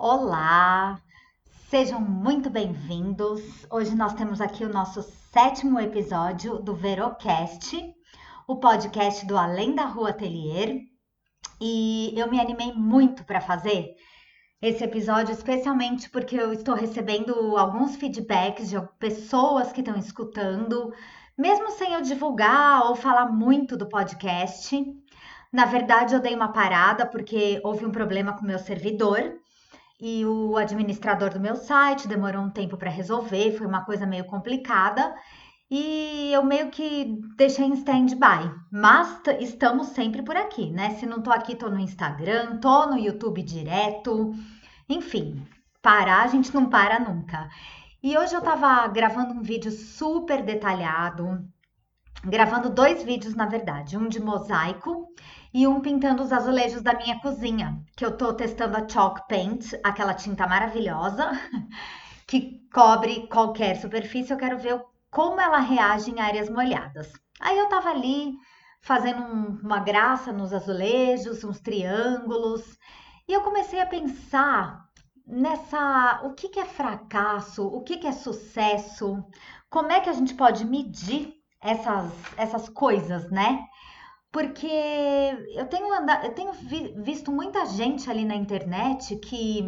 Olá, 0.00 1.02
sejam 1.68 2.00
muito 2.00 2.48
bem-vindos. 2.48 3.66
Hoje 3.68 3.96
nós 3.96 4.14
temos 4.14 4.40
aqui 4.40 4.64
o 4.64 4.72
nosso 4.72 5.02
sétimo 5.02 5.80
episódio 5.80 6.60
do 6.60 6.72
Verocast, 6.72 7.76
o 8.46 8.60
podcast 8.60 9.26
do 9.26 9.36
Além 9.36 9.74
da 9.74 9.86
Rua 9.86 10.10
Atelier. 10.10 10.82
E 11.60 12.14
eu 12.16 12.30
me 12.30 12.38
animei 12.38 12.72
muito 12.72 13.24
para 13.24 13.40
fazer 13.40 13.96
esse 14.62 14.84
episódio, 14.84 15.32
especialmente 15.32 16.08
porque 16.10 16.36
eu 16.36 16.52
estou 16.52 16.76
recebendo 16.76 17.56
alguns 17.56 17.96
feedbacks 17.96 18.70
de 18.70 18.80
pessoas 19.00 19.72
que 19.72 19.80
estão 19.80 19.96
escutando, 19.96 20.94
mesmo 21.36 21.72
sem 21.72 21.94
eu 21.94 22.02
divulgar 22.02 22.86
ou 22.86 22.94
falar 22.94 23.32
muito 23.32 23.76
do 23.76 23.88
podcast. 23.88 24.80
Na 25.52 25.64
verdade, 25.64 26.14
eu 26.14 26.20
dei 26.20 26.36
uma 26.36 26.52
parada 26.52 27.04
porque 27.04 27.60
houve 27.64 27.84
um 27.84 27.90
problema 27.90 28.32
com 28.32 28.46
meu 28.46 28.60
servidor 28.60 29.37
e 30.00 30.24
o 30.24 30.56
administrador 30.56 31.30
do 31.30 31.40
meu 31.40 31.56
site 31.56 32.06
demorou 32.06 32.42
um 32.42 32.50
tempo 32.50 32.76
para 32.76 32.90
resolver, 32.90 33.56
foi 33.56 33.66
uma 33.66 33.84
coisa 33.84 34.06
meio 34.06 34.24
complicada 34.24 35.14
e 35.70 36.30
eu 36.32 36.42
meio 36.44 36.70
que 36.70 37.20
deixei 37.36 37.66
em 37.66 37.74
stand-by. 37.74 38.50
Mas 38.70 39.20
estamos 39.40 39.88
sempre 39.88 40.22
por 40.22 40.36
aqui, 40.36 40.70
né? 40.70 40.90
Se 40.94 41.06
não 41.06 41.20
tô 41.20 41.30
aqui, 41.30 41.54
tô 41.54 41.68
no 41.68 41.78
Instagram, 41.78 42.58
tô 42.58 42.86
no 42.86 42.98
YouTube 42.98 43.42
direto. 43.42 44.32
Enfim, 44.88 45.46
parar 45.82 46.22
a 46.22 46.28
gente 46.28 46.54
não 46.54 46.70
para 46.70 46.98
nunca. 46.98 47.48
E 48.02 48.16
hoje 48.16 48.34
eu 48.34 48.40
tava 48.40 48.86
gravando 48.88 49.34
um 49.34 49.42
vídeo 49.42 49.70
super 49.72 50.42
detalhado, 50.42 51.44
gravando 52.24 52.70
dois 52.70 53.02
vídeos 53.02 53.34
na 53.34 53.46
verdade, 53.46 53.96
um 53.96 54.08
de 54.08 54.20
mosaico 54.20 55.08
e 55.52 55.66
um 55.66 55.80
pintando 55.80 56.22
os 56.22 56.32
azulejos 56.32 56.82
da 56.82 56.94
minha 56.94 57.18
cozinha, 57.20 57.82
que 57.96 58.04
eu 58.04 58.16
tô 58.16 58.32
testando 58.32 58.76
a 58.76 58.88
Chalk 58.88 59.26
Paint, 59.28 59.72
aquela 59.82 60.14
tinta 60.14 60.46
maravilhosa 60.46 61.30
que 62.26 62.60
cobre 62.72 63.26
qualquer 63.28 63.76
superfície. 63.76 64.32
Eu 64.32 64.38
quero 64.38 64.58
ver 64.58 64.82
como 65.10 65.40
ela 65.40 65.58
reage 65.58 66.10
em 66.10 66.20
áreas 66.20 66.50
molhadas. 66.50 67.12
Aí 67.40 67.56
eu 67.56 67.68
tava 67.68 67.88
ali 67.88 68.34
fazendo 68.80 69.22
um, 69.22 69.58
uma 69.62 69.80
graça 69.80 70.32
nos 70.32 70.52
azulejos, 70.52 71.44
uns 71.44 71.60
triângulos, 71.60 72.78
e 73.26 73.32
eu 73.32 73.42
comecei 73.42 73.80
a 73.80 73.86
pensar 73.86 74.86
nessa 75.26 76.20
o 76.24 76.32
que, 76.32 76.48
que 76.48 76.60
é 76.60 76.64
fracasso, 76.64 77.66
o 77.66 77.82
que, 77.82 77.98
que 77.98 78.06
é 78.06 78.12
sucesso, 78.12 79.24
como 79.68 79.92
é 79.92 80.00
que 80.00 80.08
a 80.08 80.14
gente 80.14 80.34
pode 80.34 80.64
medir 80.64 81.37
essas, 81.60 82.12
essas 82.36 82.68
coisas, 82.68 83.30
né? 83.30 83.60
Porque 84.30 84.66
eu 85.54 85.66
tenho, 85.66 85.92
andado, 85.92 86.26
eu 86.26 86.34
tenho 86.34 86.52
vi, 86.52 86.94
visto 86.98 87.32
muita 87.32 87.64
gente 87.66 88.10
ali 88.10 88.24
na 88.24 88.36
internet 88.36 89.16
que 89.16 89.64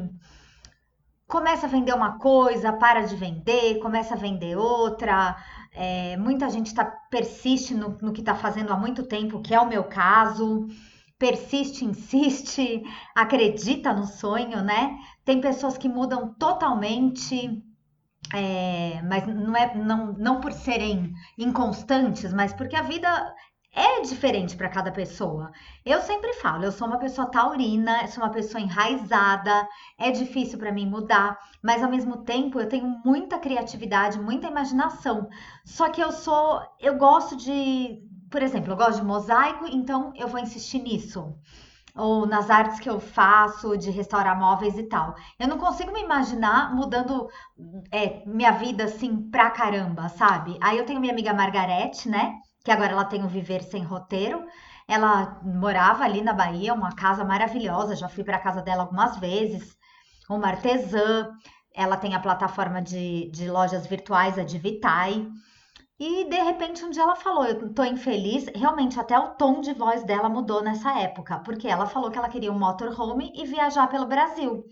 começa 1.26 1.66
a 1.66 1.68
vender 1.70 1.94
uma 1.94 2.18
coisa, 2.18 2.72
para 2.72 3.02
de 3.02 3.16
vender, 3.16 3.78
começa 3.78 4.14
a 4.14 4.18
vender 4.18 4.56
outra. 4.56 5.36
É, 5.72 6.16
muita 6.16 6.50
gente 6.50 6.74
tá, 6.74 6.84
persiste 7.10 7.72
no, 7.74 7.96
no 8.02 8.12
que 8.12 8.20
está 8.20 8.34
fazendo 8.34 8.72
há 8.72 8.76
muito 8.76 9.04
tempo, 9.04 9.40
que 9.40 9.54
é 9.54 9.60
o 9.60 9.68
meu 9.68 9.84
caso. 9.84 10.66
Persiste, 11.18 11.84
insiste, 11.86 12.82
acredita 13.14 13.94
no 13.94 14.04
sonho, 14.06 14.62
né? 14.62 14.98
Tem 15.24 15.40
pessoas 15.40 15.78
que 15.78 15.88
mudam 15.88 16.34
totalmente, 16.34 17.62
é, 18.32 19.02
mas 19.02 19.26
não 19.26 19.56
é 19.56 19.74
não, 19.74 20.12
não 20.12 20.40
por 20.40 20.52
serem 20.52 21.12
inconstantes, 21.38 22.32
mas 22.32 22.52
porque 22.52 22.76
a 22.76 22.82
vida 22.82 23.34
é 23.72 24.00
diferente 24.00 24.56
para 24.56 24.68
cada 24.68 24.90
pessoa. 24.90 25.52
Eu 25.84 26.00
sempre 26.00 26.32
falo, 26.34 26.64
eu 26.64 26.72
sou 26.72 26.88
uma 26.88 26.98
pessoa 26.98 27.30
taurina, 27.30 28.06
sou 28.08 28.24
uma 28.24 28.32
pessoa 28.32 28.60
enraizada, 28.60 29.68
é 29.98 30.10
difícil 30.10 30.58
para 30.58 30.72
mim 30.72 30.86
mudar, 30.86 31.38
mas 31.62 31.82
ao 31.82 31.90
mesmo 31.90 32.18
tempo 32.24 32.58
eu 32.58 32.68
tenho 32.68 33.00
muita 33.04 33.38
criatividade, 33.38 34.20
muita 34.20 34.48
imaginação. 34.48 35.28
Só 35.64 35.88
que 35.88 36.00
eu 36.00 36.10
sou, 36.10 36.60
eu 36.80 36.96
gosto 36.98 37.36
de, 37.36 38.02
por 38.30 38.42
exemplo, 38.42 38.72
eu 38.72 38.76
gosto 38.76 39.00
de 39.00 39.06
mosaico, 39.06 39.66
então 39.68 40.12
eu 40.16 40.26
vou 40.28 40.40
insistir 40.40 40.80
nisso. 40.80 41.32
Ou 41.94 42.26
nas 42.26 42.50
artes 42.50 42.80
que 42.80 42.88
eu 42.88 43.00
faço, 43.00 43.76
de 43.76 43.90
restaurar 43.90 44.38
móveis 44.38 44.78
e 44.78 44.84
tal. 44.84 45.14
Eu 45.38 45.48
não 45.48 45.58
consigo 45.58 45.92
me 45.92 46.02
imaginar 46.02 46.74
mudando 46.74 47.28
é, 47.90 48.22
minha 48.26 48.52
vida 48.52 48.84
assim 48.84 49.30
pra 49.30 49.50
caramba, 49.50 50.08
sabe? 50.08 50.56
Aí 50.62 50.78
eu 50.78 50.86
tenho 50.86 51.00
minha 51.00 51.12
amiga 51.12 51.34
Margarete, 51.34 52.08
né? 52.08 52.34
que 52.64 52.70
agora 52.70 52.92
ela 52.92 53.04
tem 53.04 53.24
o 53.24 53.28
Viver 53.28 53.62
Sem 53.62 53.82
Roteiro. 53.82 54.44
Ela 54.86 55.40
morava 55.42 56.04
ali 56.04 56.20
na 56.20 56.32
Bahia, 56.32 56.74
uma 56.74 56.94
casa 56.94 57.24
maravilhosa, 57.24 57.96
já 57.96 58.08
fui 58.08 58.24
para 58.24 58.36
a 58.36 58.40
casa 58.40 58.60
dela 58.62 58.82
algumas 58.82 59.16
vezes. 59.18 59.76
Uma 60.28 60.48
artesã, 60.48 61.30
ela 61.74 61.96
tem 61.96 62.14
a 62.14 62.20
plataforma 62.20 62.82
de, 62.82 63.30
de 63.30 63.48
lojas 63.48 63.86
virtuais, 63.86 64.38
a 64.38 64.44
Divitai. 64.44 65.26
E 66.00 66.24
de 66.24 66.42
repente 66.42 66.84
um 66.84 66.90
dia 66.90 67.04
ela 67.04 67.14
falou: 67.14 67.44
Eu 67.44 67.72
tô 67.72 67.84
infeliz. 67.84 68.46
Realmente, 68.54 68.98
até 68.98 69.16
o 69.18 69.34
tom 69.34 69.60
de 69.60 69.72
voz 69.72 70.02
dela 70.02 70.28
mudou 70.28 70.62
nessa 70.62 70.98
época, 70.98 71.38
porque 71.44 71.68
ela 71.68 71.86
falou 71.86 72.10
que 72.10 72.18
ela 72.18 72.28
queria 72.28 72.50
um 72.52 72.58
motorhome 72.58 73.32
e 73.36 73.46
viajar 73.46 73.86
pelo 73.88 74.06
Brasil. 74.06 74.64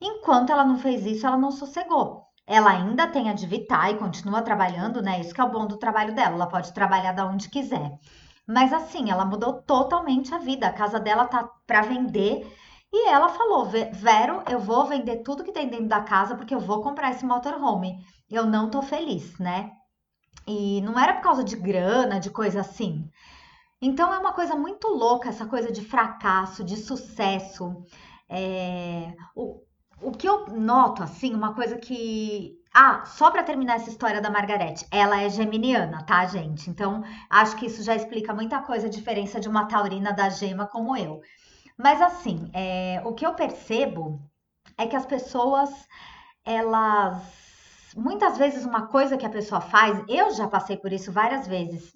Enquanto 0.00 0.50
ela 0.50 0.64
não 0.64 0.78
fez 0.78 1.06
isso, 1.06 1.26
ela 1.26 1.36
não 1.38 1.50
sossegou 1.50 2.28
ela 2.48 2.70
ainda 2.70 3.06
tem 3.06 3.28
a 3.28 3.34
de 3.34 3.46
Vitar 3.46 3.90
e 3.90 3.98
continua 3.98 4.40
trabalhando, 4.40 5.02
né? 5.02 5.20
Isso 5.20 5.34
que 5.34 5.40
é 5.40 5.44
o 5.44 5.50
bom 5.50 5.66
do 5.66 5.76
trabalho 5.76 6.14
dela, 6.14 6.34
ela 6.34 6.46
pode 6.46 6.72
trabalhar 6.72 7.12
da 7.12 7.26
onde 7.26 7.50
quiser. 7.50 7.98
Mas 8.46 8.72
assim, 8.72 9.10
ela 9.10 9.26
mudou 9.26 9.62
totalmente 9.62 10.34
a 10.34 10.38
vida. 10.38 10.66
A 10.66 10.72
casa 10.72 10.98
dela 10.98 11.26
tá 11.26 11.44
para 11.66 11.82
vender 11.82 12.50
e 12.90 13.08
ela 13.10 13.28
falou: 13.28 13.66
Vero, 13.92 14.42
eu 14.50 14.58
vou 14.58 14.86
vender 14.86 15.18
tudo 15.18 15.44
que 15.44 15.52
tem 15.52 15.68
dentro 15.68 15.88
da 15.88 16.00
casa 16.00 16.34
porque 16.36 16.54
eu 16.54 16.60
vou 16.60 16.82
comprar 16.82 17.10
esse 17.10 17.26
motorhome. 17.26 18.02
Eu 18.30 18.46
não 18.46 18.70
tô 18.70 18.80
feliz, 18.80 19.38
né? 19.38 19.72
E 20.48 20.80
não 20.80 20.98
era 20.98 21.14
por 21.14 21.22
causa 21.22 21.44
de 21.44 21.54
grana, 21.56 22.18
de 22.18 22.30
coisa 22.30 22.60
assim. 22.60 23.08
Então 23.80 24.12
é 24.12 24.18
uma 24.18 24.32
coisa 24.32 24.56
muito 24.56 24.88
louca 24.88 25.28
essa 25.28 25.46
coisa 25.46 25.70
de 25.70 25.82
fracasso, 25.84 26.64
de 26.64 26.76
sucesso. 26.76 27.84
É, 28.28 29.14
o, 29.36 29.60
o 30.00 30.12
que 30.12 30.28
eu 30.28 30.46
noto, 30.48 31.02
assim, 31.02 31.34
uma 31.34 31.54
coisa 31.54 31.76
que. 31.76 32.56
Ah, 32.74 33.04
só 33.06 33.30
para 33.30 33.42
terminar 33.42 33.76
essa 33.76 33.90
história 33.90 34.20
da 34.20 34.30
Margarete, 34.30 34.86
ela 34.90 35.20
é 35.22 35.28
geminiana, 35.30 36.04
tá, 36.04 36.26
gente? 36.26 36.68
Então, 36.70 37.02
acho 37.30 37.56
que 37.56 37.66
isso 37.66 37.82
já 37.82 37.94
explica 37.94 38.34
muita 38.34 38.60
coisa, 38.62 38.86
a 38.86 38.90
diferença 38.90 39.40
de 39.40 39.48
uma 39.48 39.66
taurina 39.66 40.12
da 40.12 40.28
gema 40.28 40.66
como 40.66 40.96
eu. 40.96 41.20
Mas, 41.76 42.00
assim, 42.02 42.50
é, 42.52 43.00
o 43.04 43.14
que 43.14 43.24
eu 43.26 43.34
percebo 43.34 44.20
é 44.76 44.86
que 44.86 44.96
as 44.96 45.06
pessoas, 45.06 45.70
elas. 46.44 47.47
Muitas 47.96 48.38
vezes, 48.38 48.64
uma 48.64 48.86
coisa 48.86 49.16
que 49.16 49.26
a 49.26 49.30
pessoa 49.30 49.60
faz, 49.60 50.02
eu 50.08 50.30
já 50.32 50.46
passei 50.46 50.76
por 50.76 50.92
isso 50.92 51.12
várias 51.12 51.46
vezes 51.46 51.92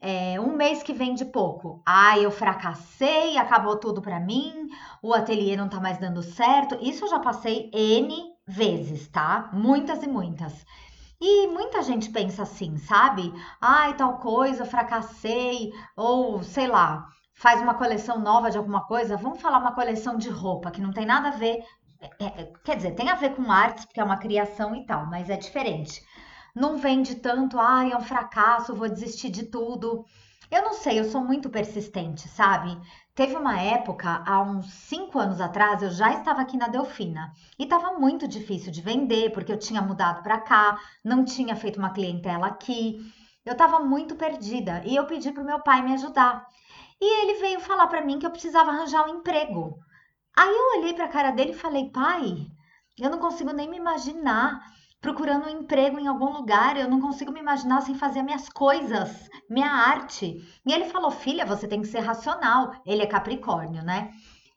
é, 0.00 0.40
um 0.40 0.56
mês 0.56 0.82
que 0.82 0.92
vende 0.92 1.24
pouco. 1.24 1.82
Ah, 1.86 2.18
eu 2.18 2.30
fracassei, 2.30 3.36
acabou 3.36 3.76
tudo 3.76 4.00
para 4.00 4.18
mim, 4.18 4.68
o 5.02 5.12
ateliê 5.12 5.56
não 5.56 5.68
tá 5.68 5.78
mais 5.78 5.98
dando 5.98 6.22
certo. 6.22 6.78
Isso 6.80 7.04
eu 7.04 7.10
já 7.10 7.18
passei 7.18 7.70
N 7.72 8.32
vezes, 8.46 9.08
tá? 9.08 9.50
Muitas 9.52 10.02
e 10.02 10.08
muitas. 10.08 10.64
E 11.20 11.46
muita 11.48 11.82
gente 11.82 12.10
pensa 12.10 12.42
assim, 12.42 12.78
sabe? 12.78 13.30
Ai, 13.60 13.94
tal 13.94 14.18
coisa, 14.18 14.64
fracassei, 14.64 15.70
ou 15.94 16.42
sei 16.42 16.66
lá, 16.66 17.06
faz 17.34 17.60
uma 17.60 17.74
coleção 17.74 18.18
nova 18.18 18.50
de 18.50 18.56
alguma 18.56 18.86
coisa. 18.86 19.18
Vamos 19.18 19.40
falar 19.40 19.58
uma 19.58 19.74
coleção 19.74 20.16
de 20.16 20.30
roupa 20.30 20.70
que 20.70 20.80
não 20.80 20.92
tem 20.92 21.04
nada 21.04 21.28
a 21.28 21.32
ver. 21.32 21.62
É, 22.00 22.24
é, 22.24 22.52
quer 22.64 22.76
dizer, 22.76 22.92
tem 22.92 23.08
a 23.10 23.14
ver 23.14 23.34
com 23.34 23.50
artes, 23.50 23.84
porque 23.84 24.00
é 24.00 24.04
uma 24.04 24.16
criação 24.18 24.74
e 24.74 24.84
tal, 24.86 25.06
mas 25.06 25.28
é 25.28 25.36
diferente 25.36 26.02
não 26.54 26.76
vende 26.76 27.16
tanto, 27.16 27.58
ai, 27.58 27.92
é 27.92 27.96
um 27.96 28.00
fracasso, 28.00 28.74
vou 28.74 28.88
desistir 28.88 29.30
de 29.30 29.44
tudo. 29.46 30.04
Eu 30.50 30.62
não 30.62 30.74
sei, 30.74 30.98
eu 30.98 31.04
sou 31.04 31.22
muito 31.22 31.48
persistente, 31.48 32.28
sabe? 32.28 32.76
Teve 33.14 33.36
uma 33.36 33.60
época, 33.60 34.22
há 34.26 34.40
uns 34.42 34.72
cinco 34.72 35.18
anos 35.18 35.40
atrás, 35.40 35.82
eu 35.82 35.90
já 35.90 36.12
estava 36.12 36.40
aqui 36.40 36.56
na 36.56 36.68
Delfina 36.68 37.32
e 37.58 37.64
estava 37.64 37.92
muito 37.98 38.26
difícil 38.26 38.72
de 38.72 38.80
vender 38.80 39.30
porque 39.30 39.52
eu 39.52 39.58
tinha 39.58 39.80
mudado 39.80 40.22
para 40.22 40.40
cá, 40.40 40.78
não 41.04 41.24
tinha 41.24 41.54
feito 41.54 41.78
uma 41.78 41.92
clientela 41.92 42.46
aqui. 42.48 42.98
Eu 43.44 43.52
estava 43.52 43.80
muito 43.80 44.16
perdida 44.16 44.82
e 44.84 44.96
eu 44.96 45.06
pedi 45.06 45.32
para 45.32 45.42
o 45.42 45.46
meu 45.46 45.60
pai 45.60 45.82
me 45.82 45.94
ajudar. 45.94 46.46
E 47.00 47.22
ele 47.22 47.40
veio 47.40 47.60
falar 47.60 47.86
para 47.86 48.04
mim 48.04 48.18
que 48.18 48.26
eu 48.26 48.30
precisava 48.30 48.70
arranjar 48.70 49.06
um 49.06 49.16
emprego. 49.16 49.78
Aí 50.36 50.48
eu 50.48 50.80
olhei 50.80 50.94
para 50.94 51.06
a 51.06 51.08
cara 51.08 51.30
dele 51.30 51.52
e 51.52 51.58
falei: 51.58 51.90
pai, 51.90 52.46
eu 52.98 53.10
não 53.10 53.18
consigo 53.18 53.52
nem 53.52 53.68
me 53.68 53.76
imaginar 53.76 54.60
procurando 55.00 55.46
um 55.46 55.50
emprego 55.50 55.98
em 55.98 56.06
algum 56.06 56.30
lugar, 56.30 56.76
eu 56.76 56.88
não 56.88 57.00
consigo 57.00 57.32
me 57.32 57.40
imaginar 57.40 57.80
sem 57.80 57.94
fazer 57.94 58.22
minhas 58.22 58.48
coisas, 58.48 59.28
minha 59.48 59.70
arte. 59.70 60.36
E 60.66 60.72
ele 60.72 60.86
falou: 60.90 61.10
"Filha, 61.10 61.46
você 61.46 61.66
tem 61.66 61.80
que 61.80 61.88
ser 61.88 62.00
racional". 62.00 62.72
Ele 62.86 63.02
é 63.02 63.06
Capricórnio, 63.06 63.82
né? 63.82 64.10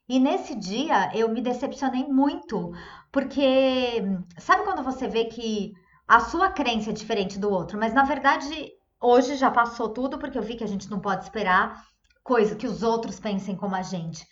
E 0.07 0.19
nesse 0.19 0.53
dia 0.55 1.11
eu 1.15 1.29
me 1.29 1.41
decepcionei 1.41 2.05
muito, 2.07 2.71
porque 3.11 4.03
sabe 4.37 4.63
quando 4.63 4.83
você 4.83 5.07
vê 5.07 5.25
que 5.25 5.73
a 6.07 6.19
sua 6.19 6.49
crença 6.51 6.89
é 6.89 6.93
diferente 6.93 7.39
do 7.39 7.49
outro, 7.49 7.79
mas 7.79 7.93
na 7.93 8.03
verdade 8.03 8.71
hoje 9.01 9.35
já 9.35 9.49
passou 9.49 9.89
tudo 9.89 10.17
porque 10.17 10.37
eu 10.37 10.43
vi 10.43 10.55
que 10.55 10.63
a 10.63 10.67
gente 10.67 10.89
não 10.91 10.99
pode 10.99 11.23
esperar 11.23 11.83
coisa 12.23 12.55
que 12.55 12.67
os 12.67 12.83
outros 12.83 13.19
pensem 13.19 13.55
como 13.55 13.75
a 13.75 13.81
gente. 13.81 14.27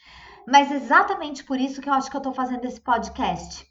Mas 0.48 0.72
exatamente 0.72 1.44
por 1.44 1.60
isso 1.60 1.82
que 1.82 1.90
eu 1.90 1.94
acho 1.94 2.10
que 2.10 2.18
eu 2.18 2.22
tô 2.22 2.34
fazendo 2.34 2.66
esse 2.66 2.80
podcast. 2.80 3.70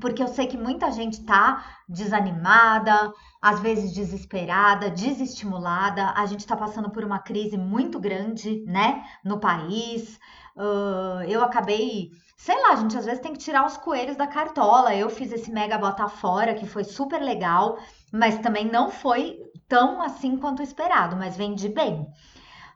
Porque 0.00 0.22
eu 0.22 0.28
sei 0.28 0.46
que 0.46 0.56
muita 0.56 0.90
gente 0.90 1.22
tá 1.24 1.64
desanimada, 1.88 3.12
às 3.40 3.60
vezes 3.60 3.92
desesperada, 3.92 4.90
desestimulada. 4.90 6.12
A 6.16 6.24
gente 6.24 6.46
tá 6.46 6.56
passando 6.56 6.90
por 6.90 7.04
uma 7.04 7.18
crise 7.18 7.58
muito 7.58 8.00
grande, 8.00 8.64
né, 8.66 9.04
no 9.22 9.38
país. 9.38 10.18
Uh, 10.56 11.22
eu 11.28 11.42
acabei, 11.42 12.10
sei 12.36 12.60
lá, 12.62 12.74
gente 12.76 12.96
às 12.96 13.04
vezes 13.04 13.20
tem 13.20 13.32
que 13.32 13.38
tirar 13.38 13.66
os 13.66 13.76
coelhos 13.76 14.16
da 14.16 14.26
cartola. 14.26 14.94
Eu 14.94 15.10
fiz 15.10 15.30
esse 15.30 15.52
mega 15.52 15.76
bota 15.76 16.08
fora 16.08 16.54
que 16.54 16.66
foi 16.66 16.84
super 16.84 17.20
legal, 17.20 17.78
mas 18.10 18.38
também 18.38 18.64
não 18.64 18.90
foi 18.90 19.38
tão 19.68 20.02
assim 20.02 20.36
quanto 20.36 20.62
esperado, 20.62 21.16
mas 21.16 21.36
vendi 21.36 21.68
bem. 21.68 22.06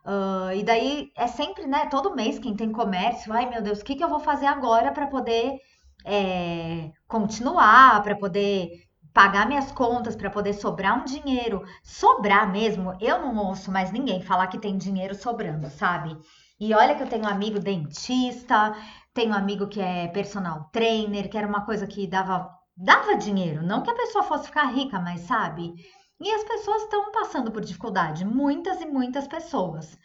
Uh, 0.06 0.52
e 0.54 0.62
daí 0.62 1.10
é 1.16 1.26
sempre, 1.26 1.66
né? 1.66 1.86
Todo 1.86 2.14
mês 2.14 2.38
quem 2.38 2.54
tem 2.54 2.70
comércio, 2.70 3.32
ai 3.32 3.50
meu 3.50 3.60
Deus, 3.60 3.80
o 3.80 3.84
que, 3.84 3.96
que 3.96 4.04
eu 4.04 4.08
vou 4.08 4.20
fazer 4.20 4.46
agora 4.46 4.92
para 4.92 5.08
poder 5.08 5.58
é, 6.04 6.92
continuar, 7.08 8.02
para 8.04 8.14
poder 8.14 8.70
pagar 9.12 9.48
minhas 9.48 9.72
contas, 9.72 10.14
para 10.14 10.30
poder 10.30 10.52
sobrar 10.52 11.00
um 11.00 11.04
dinheiro. 11.04 11.64
Sobrar 11.82 12.50
mesmo, 12.52 12.96
eu 13.00 13.18
não 13.18 13.36
ouço 13.36 13.72
mais 13.72 13.90
ninguém 13.90 14.22
falar 14.22 14.46
que 14.46 14.58
tem 14.58 14.78
dinheiro 14.78 15.14
sobrando, 15.14 15.68
sabe? 15.70 16.16
E 16.60 16.72
olha 16.74 16.94
que 16.94 17.02
eu 17.02 17.08
tenho 17.08 17.24
um 17.24 17.28
amigo 17.28 17.58
dentista, 17.58 18.76
tenho 19.12 19.30
um 19.30 19.34
amigo 19.34 19.66
que 19.66 19.80
é 19.80 20.06
personal 20.08 20.68
trainer, 20.72 21.28
que 21.28 21.36
era 21.36 21.48
uma 21.48 21.64
coisa 21.64 21.86
que 21.86 22.06
dava, 22.06 22.48
dava 22.76 23.16
dinheiro. 23.16 23.62
Não 23.62 23.82
que 23.82 23.90
a 23.90 23.94
pessoa 23.94 24.22
fosse 24.24 24.46
ficar 24.46 24.66
rica, 24.66 25.00
mas 25.00 25.22
sabe? 25.22 25.74
E 26.18 26.30
as 26.32 26.44
pessoas 26.44 26.82
estão 26.82 27.12
passando 27.12 27.50
por 27.50 27.60
dificuldade, 27.60 28.24
muitas 28.24 28.80
e 28.80 28.86
muitas 28.86 29.26
pessoas. 29.26 29.98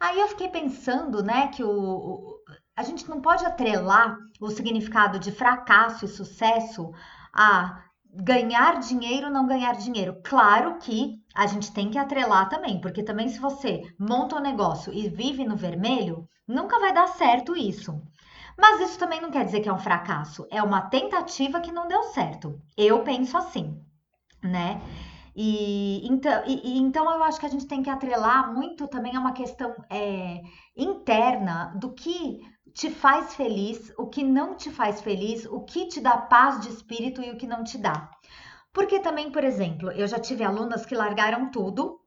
Aí 0.00 0.18
eu 0.20 0.28
fiquei 0.28 0.48
pensando, 0.48 1.22
né, 1.22 1.48
que 1.48 1.62
o, 1.62 2.38
a 2.76 2.82
gente 2.82 3.08
não 3.08 3.20
pode 3.20 3.44
atrelar 3.44 4.16
o 4.40 4.50
significado 4.50 5.18
de 5.18 5.30
fracasso 5.30 6.04
e 6.04 6.08
sucesso 6.08 6.92
a 7.32 7.84
ganhar 8.14 8.78
dinheiro 8.80 9.26
ou 9.26 9.32
não 9.32 9.46
ganhar 9.46 9.72
dinheiro. 9.72 10.20
Claro 10.24 10.78
que 10.78 11.20
a 11.34 11.46
gente 11.46 11.72
tem 11.72 11.90
que 11.90 11.98
atrelar 11.98 12.48
também, 12.48 12.80
porque 12.80 13.02
também 13.02 13.28
se 13.28 13.38
você 13.38 13.82
monta 13.98 14.36
um 14.36 14.40
negócio 14.40 14.92
e 14.92 15.08
vive 15.08 15.44
no 15.44 15.56
vermelho, 15.56 16.28
nunca 16.46 16.78
vai 16.78 16.92
dar 16.92 17.08
certo 17.08 17.56
isso. 17.56 18.00
Mas 18.56 18.80
isso 18.80 18.98
também 18.98 19.20
não 19.20 19.30
quer 19.30 19.44
dizer 19.44 19.60
que 19.60 19.68
é 19.68 19.72
um 19.72 19.78
fracasso, 19.78 20.46
é 20.50 20.62
uma 20.62 20.82
tentativa 20.82 21.60
que 21.60 21.72
não 21.72 21.88
deu 21.88 22.04
certo. 22.04 22.60
Eu 22.76 23.02
penso 23.02 23.36
assim, 23.36 23.80
né? 24.42 24.80
E 25.36 26.06
então, 26.06 26.44
e, 26.46 26.76
e, 26.76 26.78
então 26.78 27.10
eu 27.10 27.22
acho 27.24 27.40
que 27.40 27.46
a 27.46 27.48
gente 27.48 27.66
tem 27.66 27.82
que 27.82 27.90
atrelar 27.90 28.52
muito 28.54 28.86
também 28.86 29.16
a 29.16 29.20
uma 29.20 29.32
questão 29.32 29.74
é, 29.90 30.40
interna 30.76 31.74
do 31.76 31.92
que 31.92 32.40
te 32.72 32.90
faz 32.90 33.34
feliz, 33.34 33.92
o 33.98 34.06
que 34.06 34.22
não 34.22 34.56
te 34.56 34.70
faz 34.70 35.00
feliz, 35.00 35.44
o 35.46 35.60
que 35.60 35.86
te 35.86 36.00
dá 36.00 36.16
paz 36.16 36.60
de 36.60 36.68
espírito 36.68 37.22
e 37.22 37.30
o 37.30 37.36
que 37.36 37.46
não 37.46 37.64
te 37.64 37.78
dá. 37.78 38.10
Porque 38.72 38.98
também, 39.00 39.30
por 39.30 39.44
exemplo, 39.44 39.90
eu 39.92 40.06
já 40.06 40.18
tive 40.18 40.42
alunas 40.42 40.84
que 40.84 40.94
largaram 40.94 41.50
tudo 41.50 42.00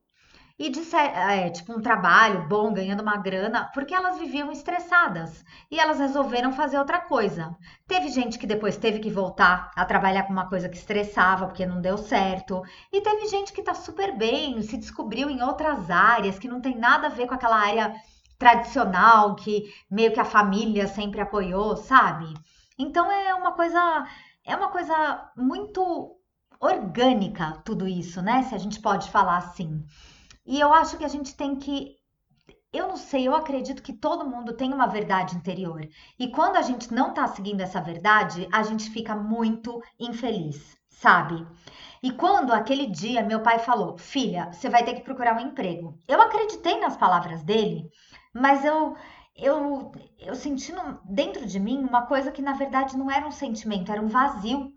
e 0.59 0.69
disser, 0.69 1.15
é, 1.15 1.50
tipo 1.50 1.71
um 1.71 1.81
trabalho 1.81 2.48
bom, 2.48 2.74
ganhando 2.74 3.01
uma 3.01 3.18
grana, 3.18 3.69
porque 3.74 3.94
elas 3.94 4.18
viviam 4.18 4.51
estressadas 4.51 5.45
e 5.69 5.80
elas 5.80 6.00
resolveram 6.00 6.51
fazer 6.51 6.80
outra 6.80 7.00
coisa. 7.00 7.56
Teve 7.88 8.09
gente 8.09 8.39
que 8.39 8.48
depois 8.48 8.75
teve 8.75 9.00
que 9.00 9.12
voltar 9.12 9.71
a 9.75 9.86
trabalhar 9.86 10.24
com 10.24 10.33
uma 10.33 10.50
coisa 10.50 10.68
que 10.68 10.77
estressava 10.77 11.45
porque 11.45 11.65
não 11.65 11.80
deu 11.80 11.98
certo, 11.98 12.63
e 12.92 13.01
teve 13.01 13.27
gente 13.27 13.54
que 13.54 13.62
tá 13.62 13.75
super 13.75 14.18
bem, 14.18 14.62
se 14.63 14.77
descobriu 14.77 15.30
em 15.30 15.44
outras 15.44 15.92
áreas 15.92 16.39
que 16.39 16.48
não 16.48 16.59
tem 16.59 16.75
nada 16.75 17.07
a 17.07 17.12
ver 17.12 17.27
com 17.27 17.36
aquela 17.36 17.57
área 17.57 17.94
tradicional 18.38 19.36
que 19.36 19.63
meio 19.89 20.12
que 20.13 20.19
a 20.19 20.25
família 20.25 20.88
sempre 20.88 21.21
apoiou, 21.21 21.75
sabe? 21.75 22.33
Então 22.77 23.12
é 23.12 23.33
uma 23.33 23.51
coisa 23.51 24.07
é 24.45 24.56
uma 24.56 24.69
coisa 24.69 25.31
muito 25.36 26.15
orgânica 26.59 27.62
tudo 27.65 27.88
isso, 27.88 28.21
né? 28.21 28.44
Se 28.44 28.56
a 28.56 28.57
gente 28.57 28.80
pode 28.80 29.09
falar 29.12 29.38
assim. 29.38 29.83
E 30.48 30.60
eu 30.60 30.74
acho 30.74 30.98
que 30.98 31.06
a 31.06 31.10
gente 31.10 31.36
tem 31.36 31.56
que 31.58 31.96
eu 32.72 32.88
não 32.88 32.98
sei, 32.98 33.28
eu 33.28 33.36
acredito 33.36 33.82
que 33.82 33.94
todo 33.94 34.30
mundo 34.30 34.54
tem 34.54 34.74
uma 34.74 34.88
verdade 34.88 35.36
interior. 35.36 35.88
E 36.20 36.30
quando 36.30 36.58
a 36.58 36.62
gente 36.62 36.94
não 36.94 37.14
tá 37.14 37.28
seguindo 37.28 37.62
essa 37.62 37.82
verdade, 37.82 38.48
a 38.52 38.64
gente 38.64 38.90
fica 38.90 39.16
muito 39.16 39.82
infeliz, 40.00 40.78
sabe? 40.90 41.46
E 42.02 42.12
quando 42.12 42.54
aquele 42.54 42.88
dia 42.88 43.24
meu 43.24 43.42
pai 43.42 43.60
falou: 43.60 43.98
"Filha, 43.98 44.52
você 44.52 44.70
vai 44.70 44.84
ter 44.86 44.94
que 44.96 45.02
procurar 45.02 45.36
um 45.36 45.48
emprego". 45.48 46.00
Eu 46.08 46.22
acreditei 46.22 46.80
nas 46.80 46.96
palavras 46.96 47.44
dele, 47.44 47.90
mas 48.34 48.64
eu 48.64 48.96
eu 49.36 49.92
eu 50.20 50.36
senti 50.36 50.72
no, 50.72 51.00
dentro 51.06 51.46
de 51.46 51.60
mim 51.60 51.80
uma 51.80 52.06
coisa 52.06 52.32
que 52.32 52.42
na 52.42 52.54
verdade 52.54 52.98
não 52.98 53.12
era 53.12 53.28
um 53.28 53.32
sentimento, 53.32 53.92
era 53.92 54.02
um 54.02 54.08
vazio, 54.08 54.72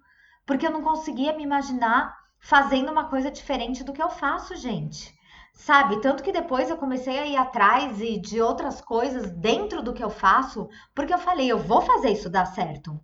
porque 0.46 0.66
eu 0.66 0.72
não 0.72 0.82
conseguia 0.82 1.32
me 1.36 1.44
imaginar 1.44 2.16
fazendo 2.40 2.90
uma 2.90 3.04
coisa 3.08 3.30
diferente 3.30 3.84
do 3.84 3.92
que 3.92 4.02
eu 4.02 4.10
faço, 4.10 4.56
gente. 4.56 5.19
Sabe? 5.54 6.00
Tanto 6.00 6.22
que 6.22 6.32
depois 6.32 6.70
eu 6.70 6.76
comecei 6.76 7.18
a 7.18 7.26
ir 7.26 7.36
atrás 7.36 8.00
e 8.00 8.18
de 8.18 8.40
outras 8.40 8.80
coisas 8.80 9.30
dentro 9.30 9.82
do 9.82 9.92
que 9.92 10.02
eu 10.02 10.10
faço, 10.10 10.68
porque 10.94 11.12
eu 11.12 11.18
falei, 11.18 11.50
eu 11.50 11.58
vou 11.58 11.82
fazer 11.82 12.10
isso 12.10 12.30
dar 12.30 12.46
certo. 12.46 12.98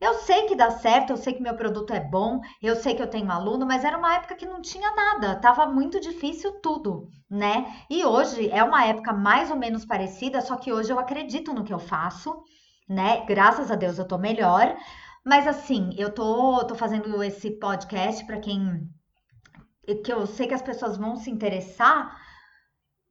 Eu 0.00 0.14
sei 0.14 0.46
que 0.46 0.56
dá 0.56 0.70
certo, 0.70 1.10
eu 1.10 1.16
sei 1.16 1.32
que 1.32 1.42
meu 1.42 1.56
produto 1.56 1.92
é 1.94 2.00
bom, 2.00 2.40
eu 2.60 2.76
sei 2.76 2.94
que 2.94 3.02
eu 3.02 3.08
tenho 3.08 3.30
aluno, 3.30 3.64
mas 3.64 3.84
era 3.84 3.96
uma 3.96 4.14
época 4.16 4.34
que 4.34 4.44
não 4.44 4.60
tinha 4.60 4.92
nada, 4.94 5.36
tava 5.36 5.66
muito 5.66 6.00
difícil 6.00 6.52
tudo, 6.60 7.08
né? 7.30 7.64
E 7.88 8.04
hoje 8.04 8.50
é 8.50 8.62
uma 8.62 8.84
época 8.84 9.12
mais 9.12 9.50
ou 9.50 9.56
menos 9.56 9.86
parecida, 9.86 10.40
só 10.40 10.56
que 10.56 10.72
hoje 10.72 10.92
eu 10.92 10.98
acredito 10.98 11.54
no 11.54 11.64
que 11.64 11.72
eu 11.72 11.78
faço, 11.78 12.42
né? 12.88 13.24
Graças 13.24 13.70
a 13.70 13.76
Deus 13.76 13.98
eu 13.98 14.06
tô 14.06 14.18
melhor. 14.18 14.76
Mas 15.24 15.46
assim, 15.46 15.90
eu 15.96 16.12
tô, 16.12 16.62
tô 16.66 16.74
fazendo 16.74 17.22
esse 17.22 17.52
podcast 17.52 18.26
para 18.26 18.38
quem 18.38 18.86
que 20.02 20.12
eu 20.12 20.26
sei 20.26 20.46
que 20.46 20.54
as 20.54 20.62
pessoas 20.62 20.96
vão 20.96 21.16
se 21.16 21.30
interessar 21.30 22.20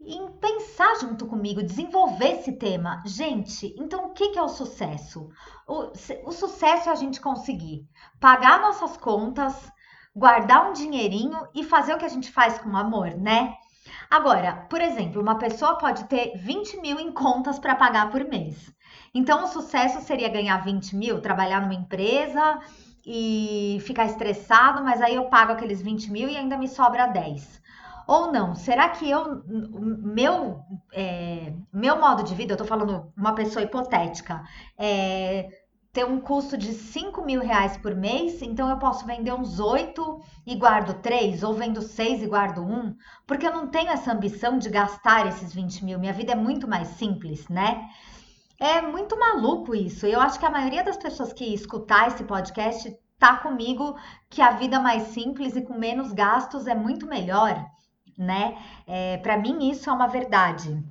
em 0.06 0.28
pensar 0.34 0.96
junto 1.00 1.26
comigo, 1.26 1.64
desenvolver 1.64 2.40
esse 2.40 2.54
tema. 2.54 3.02
Gente, 3.06 3.74
então 3.78 4.08
o 4.08 4.14
que 4.14 4.38
é 4.38 4.42
o 4.42 4.50
sucesso? 4.50 5.30
O, 5.68 5.92
o 6.26 6.32
sucesso 6.32 6.90
é 6.90 6.92
a 6.92 6.96
gente 6.96 7.22
conseguir 7.22 7.88
pagar 8.20 8.60
nossas 8.60 8.98
contas, 8.98 9.72
guardar 10.16 10.70
um 10.70 10.74
dinheirinho 10.74 11.48
e 11.56 11.64
fazer 11.64 11.94
o 11.94 11.98
que 11.98 12.06
a 12.06 12.10
gente 12.10 12.32
faz 12.32 12.58
com 12.60 12.76
amor, 12.76 13.16
né? 13.16 13.56
Agora, 14.10 14.68
por 14.70 14.82
exemplo, 14.82 15.22
uma 15.22 15.38
pessoa 15.38 15.78
pode 15.78 16.06
ter 16.06 16.38
20 16.38 16.80
mil 16.82 17.00
em 17.00 17.12
contas 17.12 17.60
para 17.60 17.76
pagar 17.76 18.12
por 18.12 18.24
mês. 18.26 18.74
Então, 19.14 19.44
o 19.44 19.48
sucesso 19.48 20.02
seria 20.02 20.30
ganhar 20.30 20.58
20 20.64 20.96
mil, 20.96 21.22
trabalhar 21.22 21.62
numa 21.62 21.74
empresa 21.74 22.60
e 23.06 23.80
ficar 23.82 24.06
estressado, 24.06 24.84
mas 24.84 25.02
aí 25.02 25.16
eu 25.16 25.26
pago 25.26 25.52
aqueles 25.52 25.82
20 25.82 26.12
mil 26.12 26.30
e 26.30 26.38
ainda 26.38 26.58
me 26.58 26.68
sobra 26.68 27.08
10 27.08 27.62
ou 28.08 28.32
não? 28.32 28.56
Será 28.56 28.90
que 28.90 29.10
eu, 29.10 29.44
meu, 29.48 30.62
é, 30.92 31.54
meu 31.72 32.00
modo 32.00 32.24
de 32.24 32.36
vida, 32.36 32.54
eu 32.54 32.58
tô 32.58 32.66
falando 32.66 33.12
uma 33.16 33.34
pessoa 33.34 33.64
hipotética, 33.64 34.44
é, 34.78 35.50
ter 35.92 36.06
um 36.06 36.20
custo 36.20 36.58
de 36.58 36.74
5 36.74 37.24
mil 37.24 37.40
reais 37.40 37.78
por 37.78 37.96
mês, 37.96 38.42
então 38.42 38.68
eu 38.68 38.78
posso 38.78 39.06
vender 39.06 39.32
uns 39.32 39.60
8 39.60 40.22
e 40.46 40.56
guardo 40.56 40.96
3, 41.02 41.44
ou 41.44 41.54
vendo 41.54 41.82
6 41.84 42.24
e 42.24 42.28
guardo 42.28 42.64
1, 42.64 42.96
porque 43.28 43.46
eu 43.46 43.54
não 43.54 43.68
tenho 43.68 43.90
essa 43.90 44.12
ambição 44.12 44.58
de 44.58 44.70
gastar 44.70 45.28
esses 45.28 45.54
20 45.54 45.86
mil. 45.86 46.00
Minha 46.00 46.14
vida 46.14 46.32
é 46.32 46.36
muito 46.36 46.68
mais 46.68 46.88
simples, 46.90 47.48
né? 47.48 47.88
É 48.64 48.82
muito 48.82 49.20
maluco 49.20 49.76
isso. 49.76 50.06
Eu 50.06 50.20
acho 50.20 50.40
que 50.40 50.46
a 50.46 50.50
maioria 50.50 50.84
das 50.84 50.98
pessoas 50.98 51.34
que 51.34 51.54
escutar 51.54 52.08
esse 52.08 52.24
podcast 52.24 52.98
tá 53.20 53.38
comigo 53.38 53.96
que 54.30 54.42
a 54.42 54.52
vida 54.52 54.80
mais 54.80 55.04
simples 55.10 55.56
e 55.56 55.62
com 55.62 55.78
menos 55.78 56.14
gastos 56.14 56.68
é 56.68 56.76
muito 56.76 57.06
melhor 57.06 57.64
né? 58.18 58.58
É, 58.86 59.18
para 59.18 59.38
mim 59.38 59.70
isso 59.70 59.90
é 59.90 59.94
uma 59.94 60.08
verdade. 60.08 60.84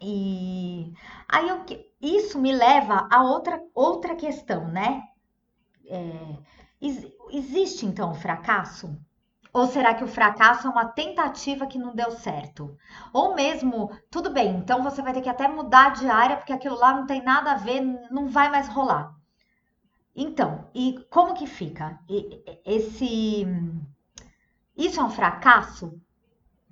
E 0.00 0.92
aí 1.28 1.48
eu, 1.48 1.64
isso 2.00 2.38
me 2.38 2.52
leva 2.52 3.08
a 3.10 3.22
outra, 3.22 3.62
outra 3.74 4.14
questão, 4.16 4.68
né? 4.68 5.02
É, 5.86 6.38
existe 7.30 7.86
então 7.86 8.10
o 8.10 8.14
fracasso? 8.14 8.96
Ou 9.52 9.66
será 9.66 9.94
que 9.94 10.02
o 10.02 10.08
fracasso 10.08 10.66
é 10.66 10.70
uma 10.70 10.86
tentativa 10.86 11.66
que 11.66 11.78
não 11.78 11.94
deu 11.94 12.10
certo? 12.10 12.76
Ou 13.12 13.34
mesmo, 13.34 13.90
tudo 14.10 14.30
bem, 14.30 14.56
então 14.56 14.82
você 14.82 15.02
vai 15.02 15.12
ter 15.12 15.20
que 15.20 15.28
até 15.28 15.46
mudar 15.46 15.90
de 15.90 16.08
área 16.08 16.36
porque 16.36 16.52
aquilo 16.52 16.76
lá 16.76 16.94
não 16.94 17.06
tem 17.06 17.22
nada 17.22 17.52
a 17.52 17.56
ver, 17.56 17.80
não 18.10 18.28
vai 18.28 18.48
mais 18.48 18.68
rolar. 18.68 19.14
Então, 20.16 20.68
e 20.74 21.06
como 21.10 21.34
que 21.34 21.46
fica? 21.46 21.98
Esse 22.64 23.46
isso 24.76 25.00
é 25.00 25.04
um 25.04 25.10
fracasso? 25.10 26.00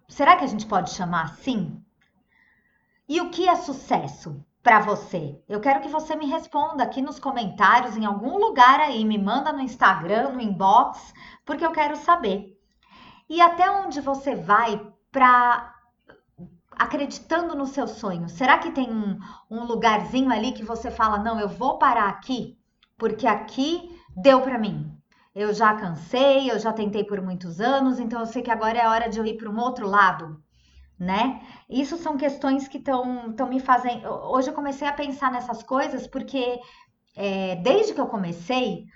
Será 0.09 0.37
que 0.37 0.45
a 0.45 0.47
gente 0.47 0.67
pode 0.67 0.91
chamar 0.91 1.25
assim? 1.25 1.85
E 3.09 3.21
o 3.21 3.31
que 3.31 3.49
é 3.49 3.57
sucesso 3.57 4.45
para 4.63 4.81
você? 4.81 5.43
Eu 5.49 5.61
quero 5.61 5.81
que 5.81 5.89
você 5.89 6.17
me 6.17 6.27
responda 6.27 6.83
aqui 6.83 7.03
nos 7.03 7.19
comentários, 7.19 7.97
em 7.97 8.05
algum 8.05 8.39
lugar 8.39 8.81
aí, 8.81 9.05
me 9.05 9.19
manda 9.19 9.53
no 9.53 9.61
Instagram, 9.61 10.31
no 10.31 10.41
inbox, 10.41 11.13
porque 11.45 11.65
eu 11.65 11.73
quero 11.73 11.97
saber. 11.97 12.60
E 13.31 13.41
até 13.41 13.71
onde 13.71 14.01
você 14.01 14.35
vai 14.35 14.85
para 15.13 15.73
acreditando 16.73 17.55
no 17.55 17.65
seu 17.65 17.87
sonho? 17.87 18.29
Será 18.29 18.59
que 18.59 18.73
tem 18.73 18.91
um, 18.91 19.17
um 19.49 19.63
lugarzinho 19.63 20.33
ali 20.33 20.51
que 20.51 20.65
você 20.65 20.91
fala, 20.91 21.17
não, 21.17 21.39
eu 21.39 21.49
vou 21.49 21.79
parar 21.79 22.09
aqui, 22.09 22.59
porque 22.99 23.29
aqui 23.29 23.97
deu 24.17 24.41
para 24.41 24.59
mim. 24.59 24.93
Eu 25.33 25.55
já 25.55 25.73
cansei, 25.75 26.51
eu 26.51 26.59
já 26.59 26.73
tentei 26.73 27.05
por 27.05 27.23
muitos 27.23 27.61
anos, 27.61 28.01
então 28.01 28.19
eu 28.19 28.27
sei 28.27 28.43
que 28.43 28.51
agora 28.51 28.77
é 28.77 28.89
hora 28.89 29.09
de 29.09 29.21
eu 29.21 29.25
ir 29.25 29.37
para 29.37 29.49
um 29.49 29.61
outro 29.61 29.87
lado, 29.87 30.43
né? 30.99 31.41
Isso 31.69 31.97
são 31.99 32.17
questões 32.17 32.67
que 32.67 32.79
estão 32.79 33.47
me 33.49 33.61
fazendo. 33.61 34.09
Hoje 34.09 34.51
eu 34.51 34.55
comecei 34.55 34.89
a 34.89 34.93
pensar 34.93 35.31
nessas 35.31 35.63
coisas 35.63 36.05
porque 36.05 36.59
é, 37.17 37.55
desde 37.57 37.95
que 37.95 38.01
eu 38.01 38.09
comecei, 38.09 38.87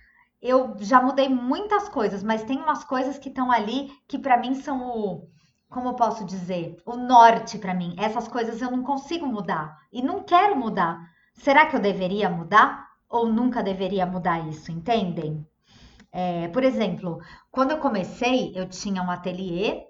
eu 0.45 0.77
já 0.79 1.01
mudei 1.01 1.27
muitas 1.27 1.89
coisas, 1.89 2.23
mas 2.23 2.45
tem 2.45 2.59
umas 2.59 2.85
coisas 2.85 3.17
que 3.17 3.31
estão 3.31 3.51
ali 3.51 3.91
que 4.07 4.19
para 4.19 4.37
mim 4.37 4.55
são 4.55 4.87
o, 4.87 5.29
como 5.71 5.89
eu 5.89 5.95
posso 5.95 6.23
dizer, 6.23 6.77
o 6.85 6.97
norte 6.97 7.57
para 7.57 7.73
mim. 7.73 7.97
Essas 7.99 8.29
coisas 8.29 8.61
eu 8.61 8.71
não 8.71 8.83
consigo 8.83 9.27
mudar 9.27 9.75
e 9.91 10.03
não 10.03 10.23
quero 10.23 10.55
mudar. 10.55 11.01
Será 11.33 11.65
que 11.65 11.75
eu 11.75 11.81
deveria 11.81 12.29
mudar 12.29 12.87
ou 13.09 13.27
nunca 13.27 13.63
deveria 13.63 14.05
mudar 14.05 14.47
isso? 14.47 14.71
Entendem? 14.71 15.49
É, 16.13 16.49
por 16.49 16.63
exemplo, 16.63 17.21
quando 17.51 17.71
eu 17.71 17.79
comecei, 17.79 18.53
eu 18.55 18.69
tinha 18.69 19.03
um 19.03 19.11
ateliê, 19.11 19.83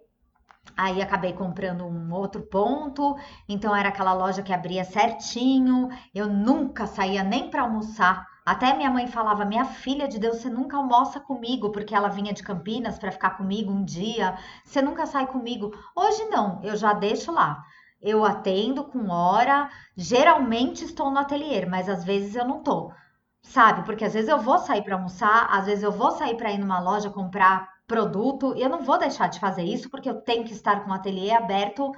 aí 0.76 1.02
acabei 1.02 1.32
comprando 1.32 1.84
um 1.84 2.12
outro 2.14 2.42
ponto, 2.42 3.16
então 3.48 3.74
era 3.74 3.88
aquela 3.88 4.14
loja 4.14 4.40
que 4.40 4.52
abria 4.52 4.84
certinho, 4.84 5.88
eu 6.14 6.28
nunca 6.28 6.86
saía 6.86 7.24
nem 7.24 7.50
para 7.50 7.62
almoçar. 7.62 8.24
Até 8.44 8.74
minha 8.74 8.90
mãe 8.90 9.06
falava: 9.06 9.44
Minha 9.44 9.64
filha 9.64 10.06
de 10.08 10.18
Deus, 10.18 10.38
você 10.38 10.50
nunca 10.50 10.76
almoça 10.76 11.20
comigo, 11.20 11.70
porque 11.70 11.94
ela 11.94 12.08
vinha 12.08 12.32
de 12.32 12.42
Campinas 12.42 12.98
para 12.98 13.12
ficar 13.12 13.30
comigo 13.30 13.72
um 13.72 13.84
dia, 13.84 14.36
você 14.64 14.82
nunca 14.82 15.06
sai 15.06 15.26
comigo. 15.26 15.72
Hoje 15.96 16.24
não, 16.26 16.60
eu 16.62 16.76
já 16.76 16.92
deixo 16.92 17.32
lá. 17.32 17.62
Eu 18.00 18.24
atendo 18.24 18.84
com 18.84 19.08
hora, 19.08 19.70
geralmente 19.96 20.84
estou 20.84 21.10
no 21.10 21.18
ateliê, 21.18 21.64
mas 21.64 21.88
às 21.88 22.04
vezes 22.04 22.34
eu 22.36 22.46
não 22.46 22.62
tô 22.62 22.92
sabe? 23.44 23.84
Porque 23.84 24.04
às 24.04 24.14
vezes 24.14 24.28
eu 24.28 24.38
vou 24.38 24.58
sair 24.58 24.82
para 24.82 24.96
almoçar, 24.96 25.46
às 25.50 25.66
vezes 25.66 25.84
eu 25.84 25.92
vou 25.92 26.10
sair 26.12 26.36
para 26.36 26.50
ir 26.50 26.58
numa 26.58 26.80
loja 26.80 27.10
comprar 27.10 27.68
produto, 27.86 28.54
e 28.56 28.62
eu 28.62 28.70
não 28.70 28.82
vou 28.82 28.98
deixar 28.98 29.28
de 29.28 29.38
fazer 29.38 29.62
isso 29.62 29.90
porque 29.90 30.08
eu 30.08 30.20
tenho 30.22 30.44
que 30.44 30.52
estar 30.52 30.82
com 30.82 30.90
o 30.90 30.94
ateliê 30.94 31.32
aberto 31.32 31.92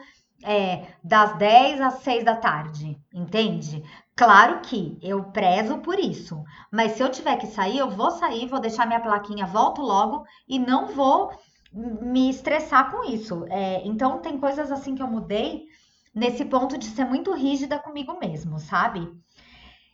é, 0.44 0.86
das 1.02 1.36
10 1.38 1.80
às 1.80 1.94
6 2.00 2.24
da 2.24 2.36
tarde, 2.36 2.98
entende? 3.14 3.82
Claro 4.16 4.60
que 4.62 4.98
eu 5.02 5.24
prezo 5.24 5.76
por 5.78 5.98
isso, 5.98 6.42
mas 6.72 6.92
se 6.92 7.02
eu 7.02 7.10
tiver 7.10 7.36
que 7.36 7.46
sair, 7.48 7.78
eu 7.78 7.90
vou 7.90 8.10
sair, 8.10 8.46
vou 8.46 8.58
deixar 8.58 8.86
minha 8.86 8.98
plaquinha, 8.98 9.46
volto 9.46 9.82
logo 9.82 10.24
e 10.48 10.58
não 10.58 10.86
vou 10.86 11.30
me 11.70 12.30
estressar 12.30 12.90
com 12.90 13.04
isso. 13.04 13.44
É, 13.50 13.86
então, 13.86 14.18
tem 14.20 14.38
coisas 14.38 14.72
assim 14.72 14.94
que 14.94 15.02
eu 15.02 15.06
mudei 15.06 15.66
nesse 16.14 16.46
ponto 16.46 16.78
de 16.78 16.86
ser 16.86 17.04
muito 17.04 17.34
rígida 17.34 17.78
comigo 17.78 18.18
mesmo, 18.18 18.58
sabe? 18.58 19.06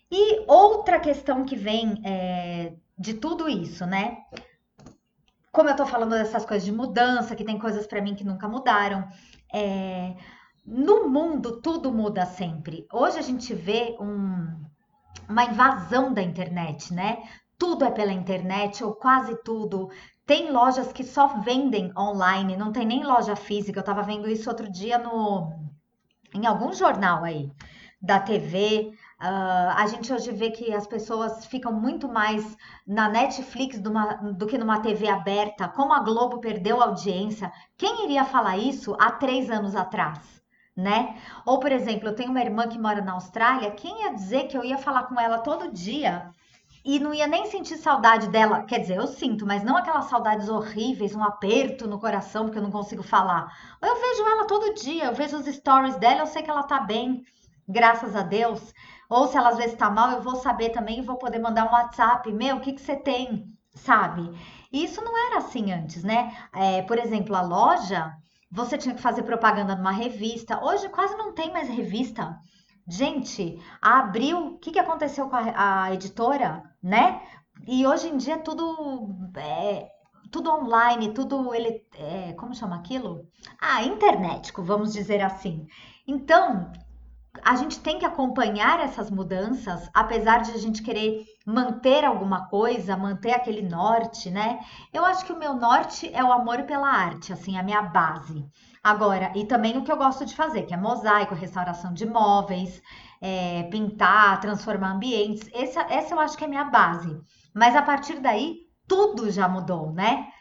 E 0.09 0.45
outra 0.47 1.01
questão 1.01 1.45
que 1.45 1.57
vem 1.57 2.01
é, 2.05 2.75
de 2.97 3.15
tudo 3.15 3.49
isso, 3.49 3.85
né? 3.85 4.19
Como 5.51 5.69
eu 5.69 5.75
tô 5.75 5.85
falando 5.85 6.11
dessas 6.11 6.47
coisas 6.47 6.65
de 6.65 6.71
mudança, 6.71 7.35
que 7.35 7.45
tem 7.45 7.59
coisas 7.59 7.89
para 7.89 8.01
mim 8.01 8.15
que 8.15 8.25
nunca 8.25 8.49
mudaram, 8.49 9.09
é, 9.53 10.15
no 10.65 11.09
mundo 11.09 11.61
tudo 11.61 11.93
muda 11.93 12.25
sempre. 12.25 12.87
Hoje 12.93 13.19
a 13.19 13.23
gente 13.23 13.53
vê 13.55 13.97
um, 14.01 14.65
uma 15.29 15.45
invasão 15.45 16.13
da 16.13 16.23
internet, 16.23 16.93
né? 16.93 17.23
Tudo 17.59 17.85
é 17.85 17.91
pela 17.91 18.13
internet, 18.13 18.83
ou 18.83 18.95
quase 18.95 19.37
tudo. 19.45 19.91
Tem 20.27 20.51
lojas 20.51 20.93
que 20.93 21.05
só 21.05 21.41
vendem 21.41 21.93
online, 21.97 22.57
não 22.57 22.73
tem 22.73 22.87
nem 22.87 23.05
loja 23.05 23.37
física. 23.37 23.81
Eu 23.81 23.85
tava 23.85 24.03
vendo 24.03 24.29
isso 24.29 24.49
outro 24.49 24.71
dia 24.71 24.99
no 24.99 25.53
em 26.35 26.47
algum 26.47 26.73
jornal 26.73 27.25
aí 27.25 27.51
da 28.01 28.19
TV. 28.19 28.93
Uh, 29.21 29.71
a 29.77 29.87
gente 29.87 30.13
hoje 30.13 30.33
vê 30.33 30.51
que 30.51 30.75
as 30.75 30.87
pessoas 30.87 31.45
ficam 31.47 31.73
muito 31.73 32.09
mais 32.09 32.57
na 32.87 33.09
Netflix 33.09 33.79
do, 33.79 33.91
uma, 33.91 34.15
do, 34.33 34.47
que 34.47 34.59
numa 34.59 34.81
TV 34.81 35.09
aberta. 35.09 35.69
Como 35.69 35.93
a 35.93 36.01
Globo 36.01 36.41
perdeu 36.41 36.83
audiência, 36.83 37.53
quem 37.77 38.05
iria 38.05 38.25
falar 38.25 38.57
isso 38.57 38.97
há 38.99 39.13
três 39.13 39.51
anos 39.51 39.77
atrás? 39.77 40.42
Né? 40.77 41.21
Ou, 41.45 41.59
por 41.61 41.71
exemplo, 41.71 42.09
eu 42.09 42.15
tenho 42.15 42.31
uma 42.31 42.41
irmã 42.41 42.67
que 42.67 42.79
mora 42.79 43.03
na 43.03 43.13
Austrália. 43.13 43.71
Quem 43.73 44.05
ia 44.05 44.15
dizer 44.15 44.49
que 44.49 44.57
eu 44.57 44.65
ia 44.65 44.79
falar 44.79 45.03
com 45.05 45.21
ela 45.21 45.39
todo 45.39 45.71
dia 45.71 46.31
e 46.85 46.99
não 46.99 47.13
ia 47.13 47.27
nem 47.27 47.45
sentir 47.47 47.77
saudade 47.77 48.29
dela? 48.29 48.63
Quer 48.65 48.79
dizer, 48.81 48.97
eu 48.97 49.07
sinto, 49.07 49.47
mas 49.47 49.63
não 49.63 49.77
aquelas 49.77 50.07
saudades 50.07 50.49
horríveis, 50.49 51.15
um 51.15 51.23
aperto 51.23 51.87
no 51.87 52.01
coração 52.01 52.45
porque 52.45 52.59
eu 52.59 52.63
não 52.63 52.71
consigo 52.71 53.03
falar. 53.03 53.53
Eu 53.83 53.95
vejo 54.01 54.27
ela 54.27 54.47
todo 54.47 54.75
dia, 54.75 55.05
eu 55.05 55.15
vejo 55.15 55.37
os 55.37 55.47
stories 55.47 55.97
dela, 55.97 56.21
eu 56.21 56.27
sei 56.27 56.43
que 56.43 56.51
ela 56.51 56.63
tá 56.63 56.81
bem, 56.81 57.23
graças 57.69 58.17
a 58.17 58.23
Deus. 58.23 58.73
Ou 59.11 59.27
se 59.29 59.37
ela 59.37 59.51
às 59.51 59.59
vezes 59.59 59.77
tá 59.77 59.91
mal, 59.91 60.11
eu 60.13 60.23
vou 60.23 60.37
saber 60.37 60.71
também 60.71 61.01
e 61.01 61.03
vou 61.03 61.17
poder 61.17 61.39
mandar 61.39 61.69
um 61.69 61.73
WhatsApp. 61.73 62.33
Meu, 62.33 62.57
o 62.57 62.61
que, 62.61 62.73
que 62.73 62.81
você 62.81 62.97
tem? 62.97 63.47
Sabe? 63.75 64.31
E 64.73 64.85
isso 64.85 65.05
não 65.05 65.17
era 65.27 65.39
assim 65.39 65.71
antes, 65.71 66.03
né? 66.03 66.35
É, 66.55 66.81
por 66.83 66.99
exemplo, 66.99 67.37
a 67.37 67.43
loja, 67.43 68.11
você 68.53 68.77
tinha 68.77 68.95
que 68.95 69.01
fazer 69.01 69.23
propaganda 69.23 69.75
numa 69.75 69.91
revista. 69.91 70.63
Hoje 70.63 70.89
quase 70.91 71.17
não 71.17 71.33
tem 71.33 71.51
mais 71.51 71.69
revista. 71.69 72.39
Gente, 72.87 73.59
a 73.81 74.01
Abril, 74.01 74.55
o 74.55 74.59
que, 74.59 74.73
que 74.73 74.79
aconteceu 74.79 75.29
com 75.29 75.37
a, 75.37 75.85
a 75.85 75.95
editora, 75.95 76.63
né? 76.83 77.23
E 77.67 77.87
hoje 77.87 78.09
em 78.09 78.17
dia 78.17 78.39
tudo 78.39 79.09
é, 79.37 79.89
tudo 80.31 80.51
online, 80.51 81.15
tudo 81.15 81.55
ele, 81.55 81.83
é, 81.95 82.33
como 82.35 82.55
chama 82.55 82.77
aquilo? 82.77 83.27
Ah, 83.59 83.83
internetico, 83.85 84.63
vamos 84.63 84.93
dizer 84.93 85.23
assim. 85.23 85.67
Então, 86.07 86.73
a 87.45 87.57
gente 87.57 87.81
tem 87.81 87.99
que 87.99 88.05
acompanhar 88.05 88.81
essas 88.81 89.11
mudanças, 89.11 89.91
apesar 89.93 90.39
de 90.43 90.53
a 90.53 90.59
gente 90.59 90.83
querer 90.83 91.25
manter 91.45 92.05
alguma 92.05 92.49
coisa, 92.49 92.97
manter 92.97 93.33
aquele 93.33 93.63
norte, 93.63 94.31
né? 94.31 94.61
Eu 94.93 95.05
acho 95.05 95.25
que 95.25 95.33
o 95.33 95.39
meu 95.39 95.55
norte 95.55 96.11
é 96.15 96.23
o 96.23 96.33
amor 96.33 96.63
pela 96.63 96.89
arte, 96.89 97.33
assim, 97.33 97.59
a 97.59 97.63
minha 97.63 97.83
base. 97.83 98.45
Agora, 98.83 99.33
e 99.35 99.45
também 99.45 99.77
o 99.77 99.83
que 99.83 99.93
eu 99.93 99.97
gosto 99.97 100.25
de 100.25 100.35
fazer, 100.35 100.63
que 100.63 100.75
é 100.75 100.77
mosaico, 100.77 101.35
restauração 101.35 101.93
de 101.93 102.07
móveis, 102.07 102.81
é, 103.21 103.65
pintar, 103.65 104.41
transformar 104.41 104.93
ambientes. 104.93 105.49
Essa, 105.53 105.83
essa 105.83 106.15
eu 106.15 106.21
acho 106.21 106.37
que 106.37 106.45
é 106.45 106.47
a 106.47 106.51
minha 106.51 106.65
base. 106.65 107.21
Mas 107.55 107.77
a 107.77 107.83
partir 107.83 108.19
daí, 108.21 108.67
tudo 108.89 109.31
já 109.31 109.49
mudou, 109.49 109.93
né? 109.93 110.32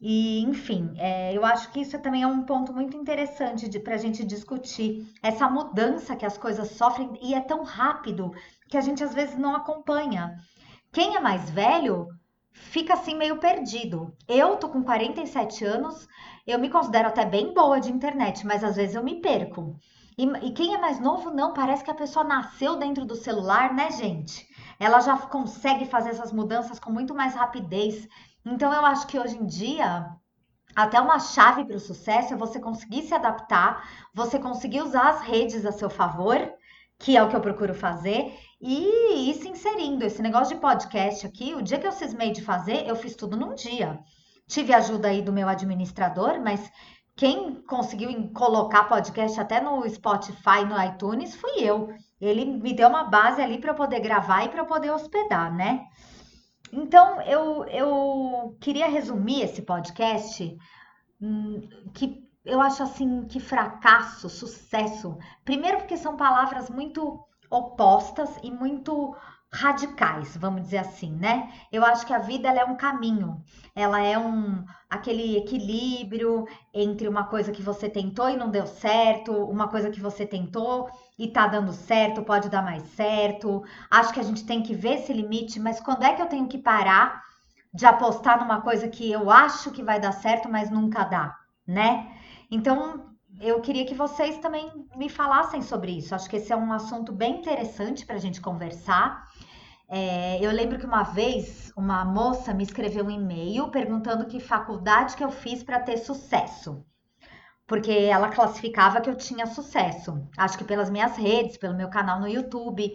E, 0.00 0.40
enfim, 0.40 0.94
é, 0.96 1.36
eu 1.36 1.44
acho 1.44 1.70
que 1.70 1.80
isso 1.80 1.98
também 1.98 2.22
é 2.22 2.26
um 2.26 2.42
ponto 2.42 2.72
muito 2.72 2.96
interessante 2.96 3.78
para 3.80 3.94
a 3.94 3.98
gente 3.98 4.24
discutir 4.24 5.06
essa 5.22 5.48
mudança 5.48 6.16
que 6.16 6.24
as 6.24 6.38
coisas 6.38 6.70
sofrem 6.70 7.18
e 7.20 7.34
é 7.34 7.40
tão 7.40 7.62
rápido 7.62 8.32
que 8.68 8.78
a 8.78 8.80
gente 8.80 9.04
às 9.04 9.12
vezes 9.12 9.36
não 9.36 9.54
acompanha. 9.54 10.36
Quem 10.90 11.16
é 11.16 11.20
mais 11.20 11.50
velho 11.50 12.08
fica 12.52 12.94
assim 12.94 13.14
meio 13.14 13.38
perdido. 13.38 14.14
Eu 14.26 14.56
tô 14.56 14.70
com 14.70 14.82
47 14.82 15.64
anos, 15.64 16.08
eu 16.46 16.58
me 16.58 16.70
considero 16.70 17.08
até 17.08 17.26
bem 17.26 17.52
boa 17.52 17.78
de 17.78 17.92
internet, 17.92 18.46
mas 18.46 18.64
às 18.64 18.76
vezes 18.76 18.94
eu 18.94 19.04
me 19.04 19.20
perco. 19.20 19.78
E, 20.16 20.24
e 20.46 20.52
quem 20.52 20.74
é 20.74 20.78
mais 20.78 20.98
novo, 20.98 21.30
não, 21.30 21.52
parece 21.52 21.84
que 21.84 21.90
a 21.90 21.94
pessoa 21.94 22.24
nasceu 22.24 22.76
dentro 22.76 23.04
do 23.04 23.14
celular, 23.14 23.74
né, 23.74 23.90
gente? 23.90 24.46
Ela 24.78 25.00
já 25.00 25.16
consegue 25.16 25.84
fazer 25.84 26.10
essas 26.10 26.32
mudanças 26.32 26.78
com 26.78 26.90
muito 26.90 27.14
mais 27.14 27.34
rapidez. 27.34 28.08
Então, 28.44 28.72
eu 28.72 28.84
acho 28.86 29.06
que 29.06 29.18
hoje 29.18 29.36
em 29.36 29.46
dia, 29.46 30.06
até 30.74 31.00
uma 31.00 31.18
chave 31.18 31.64
para 31.64 31.76
o 31.76 31.80
sucesso 31.80 32.34
é 32.34 32.36
você 32.36 32.58
conseguir 32.58 33.02
se 33.02 33.14
adaptar, 33.14 33.86
você 34.14 34.38
conseguir 34.38 34.82
usar 34.82 35.10
as 35.10 35.20
redes 35.22 35.66
a 35.66 35.72
seu 35.72 35.90
favor, 35.90 36.38
que 36.98 37.16
é 37.16 37.22
o 37.22 37.28
que 37.28 37.36
eu 37.36 37.40
procuro 37.40 37.74
fazer, 37.74 38.32
e 38.60 39.30
ir 39.30 39.34
se 39.34 39.48
inserindo. 39.48 40.04
Esse 40.04 40.22
negócio 40.22 40.54
de 40.54 40.60
podcast 40.60 41.26
aqui, 41.26 41.54
o 41.54 41.62
dia 41.62 41.78
que 41.78 41.86
eu 41.86 41.92
cismei 41.92 42.30
de 42.30 42.42
fazer, 42.42 42.86
eu 42.86 42.94
fiz 42.96 43.16
tudo 43.16 43.36
num 43.36 43.54
dia. 43.54 43.98
Tive 44.46 44.74
ajuda 44.74 45.08
aí 45.08 45.22
do 45.22 45.32
meu 45.32 45.48
administrador, 45.48 46.40
mas 46.40 46.70
quem 47.16 47.62
conseguiu 47.62 48.30
colocar 48.32 48.84
podcast 48.84 49.38
até 49.38 49.60
no 49.60 49.88
Spotify, 49.88 50.64
no 50.66 50.82
iTunes, 50.82 51.34
fui 51.36 51.52
eu. 51.58 51.92
Ele 52.20 52.44
me 52.44 52.72
deu 52.72 52.88
uma 52.88 53.04
base 53.04 53.40
ali 53.40 53.58
para 53.58 53.70
eu 53.70 53.74
poder 53.74 54.00
gravar 54.00 54.44
e 54.44 54.48
para 54.48 54.60
eu 54.60 54.66
poder 54.66 54.90
hospedar, 54.90 55.54
né? 55.54 55.86
Então, 56.72 57.20
eu, 57.22 57.64
eu 57.64 58.56
queria 58.60 58.88
resumir 58.88 59.42
esse 59.42 59.62
podcast 59.62 60.56
hum, 61.20 61.60
que 61.92 62.22
eu 62.44 62.60
acho 62.60 62.82
assim 62.82 63.26
que 63.26 63.40
fracasso, 63.40 64.28
sucesso. 64.28 65.16
Primeiro 65.44 65.78
porque 65.78 65.96
são 65.96 66.16
palavras 66.16 66.70
muito 66.70 67.20
opostas 67.50 68.38
e 68.42 68.50
muito 68.50 69.14
radicais, 69.52 70.36
vamos 70.36 70.62
dizer 70.62 70.78
assim, 70.78 71.12
né? 71.16 71.52
Eu 71.72 71.84
acho 71.84 72.06
que 72.06 72.12
a 72.12 72.20
vida 72.20 72.48
é 72.48 72.64
um 72.64 72.76
caminho, 72.76 73.42
ela 73.74 74.00
é 74.00 74.16
um 74.16 74.64
aquele 74.88 75.36
equilíbrio 75.36 76.46
entre 76.72 77.08
uma 77.08 77.24
coisa 77.24 77.50
que 77.50 77.62
você 77.62 77.88
tentou 77.88 78.30
e 78.30 78.36
não 78.36 78.48
deu 78.48 78.64
certo, 78.66 79.32
uma 79.32 79.68
coisa 79.68 79.90
que 79.90 80.00
você 80.00 80.24
tentou 80.24 80.88
e 81.20 81.28
tá 81.28 81.46
dando 81.46 81.70
certo, 81.70 82.22
pode 82.22 82.48
dar 82.48 82.62
mais 82.62 82.82
certo. 82.94 83.62
Acho 83.90 84.10
que 84.14 84.20
a 84.20 84.22
gente 84.22 84.46
tem 84.46 84.62
que 84.62 84.74
ver 84.74 84.94
esse 84.94 85.12
limite, 85.12 85.60
mas 85.60 85.78
quando 85.78 86.02
é 86.02 86.14
que 86.14 86.22
eu 86.22 86.26
tenho 86.26 86.48
que 86.48 86.56
parar 86.56 87.22
de 87.74 87.84
apostar 87.84 88.40
numa 88.40 88.62
coisa 88.62 88.88
que 88.88 89.12
eu 89.12 89.30
acho 89.30 89.70
que 89.70 89.82
vai 89.82 90.00
dar 90.00 90.12
certo, 90.12 90.48
mas 90.48 90.70
nunca 90.70 91.04
dá, 91.04 91.36
né? 91.66 92.10
Então, 92.50 93.10
eu 93.38 93.60
queria 93.60 93.84
que 93.84 93.94
vocês 93.94 94.38
também 94.38 94.72
me 94.96 95.10
falassem 95.10 95.60
sobre 95.60 95.92
isso. 95.92 96.14
Acho 96.14 96.28
que 96.28 96.36
esse 96.36 96.54
é 96.54 96.56
um 96.56 96.72
assunto 96.72 97.12
bem 97.12 97.40
interessante 97.40 98.06
para 98.06 98.16
a 98.16 98.18
gente 98.18 98.40
conversar. 98.40 99.28
É, 99.90 100.38
eu 100.40 100.50
lembro 100.50 100.78
que 100.78 100.86
uma 100.86 101.02
vez 101.02 101.70
uma 101.76 102.02
moça 102.02 102.54
me 102.54 102.62
escreveu 102.62 103.04
um 103.04 103.10
e-mail 103.10 103.68
perguntando 103.68 104.24
que 104.24 104.40
faculdade 104.40 105.16
que 105.16 105.24
eu 105.24 105.30
fiz 105.30 105.62
para 105.62 105.80
ter 105.80 105.98
sucesso. 105.98 106.82
Porque 107.70 107.92
ela 107.92 108.30
classificava 108.30 109.00
que 109.00 109.08
eu 109.08 109.14
tinha 109.14 109.46
sucesso. 109.46 110.28
Acho 110.36 110.58
que 110.58 110.64
pelas 110.64 110.90
minhas 110.90 111.16
redes, 111.16 111.56
pelo 111.56 111.76
meu 111.76 111.88
canal 111.88 112.18
no 112.18 112.26
YouTube. 112.26 112.92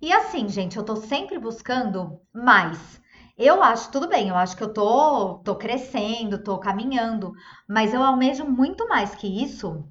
E 0.00 0.12
assim, 0.12 0.48
gente, 0.48 0.76
eu 0.76 0.84
tô 0.84 0.94
sempre 0.94 1.40
buscando 1.40 2.20
mais. 2.32 3.00
Eu 3.36 3.60
acho, 3.60 3.90
tudo 3.90 4.06
bem, 4.08 4.28
eu 4.28 4.36
acho 4.36 4.56
que 4.56 4.62
eu 4.62 4.72
tô, 4.72 5.38
tô 5.38 5.56
crescendo, 5.56 6.40
tô 6.40 6.56
caminhando, 6.58 7.32
mas 7.68 7.92
eu 7.92 8.00
almejo 8.00 8.44
muito 8.44 8.86
mais 8.88 9.12
que 9.12 9.26
isso. 9.26 9.84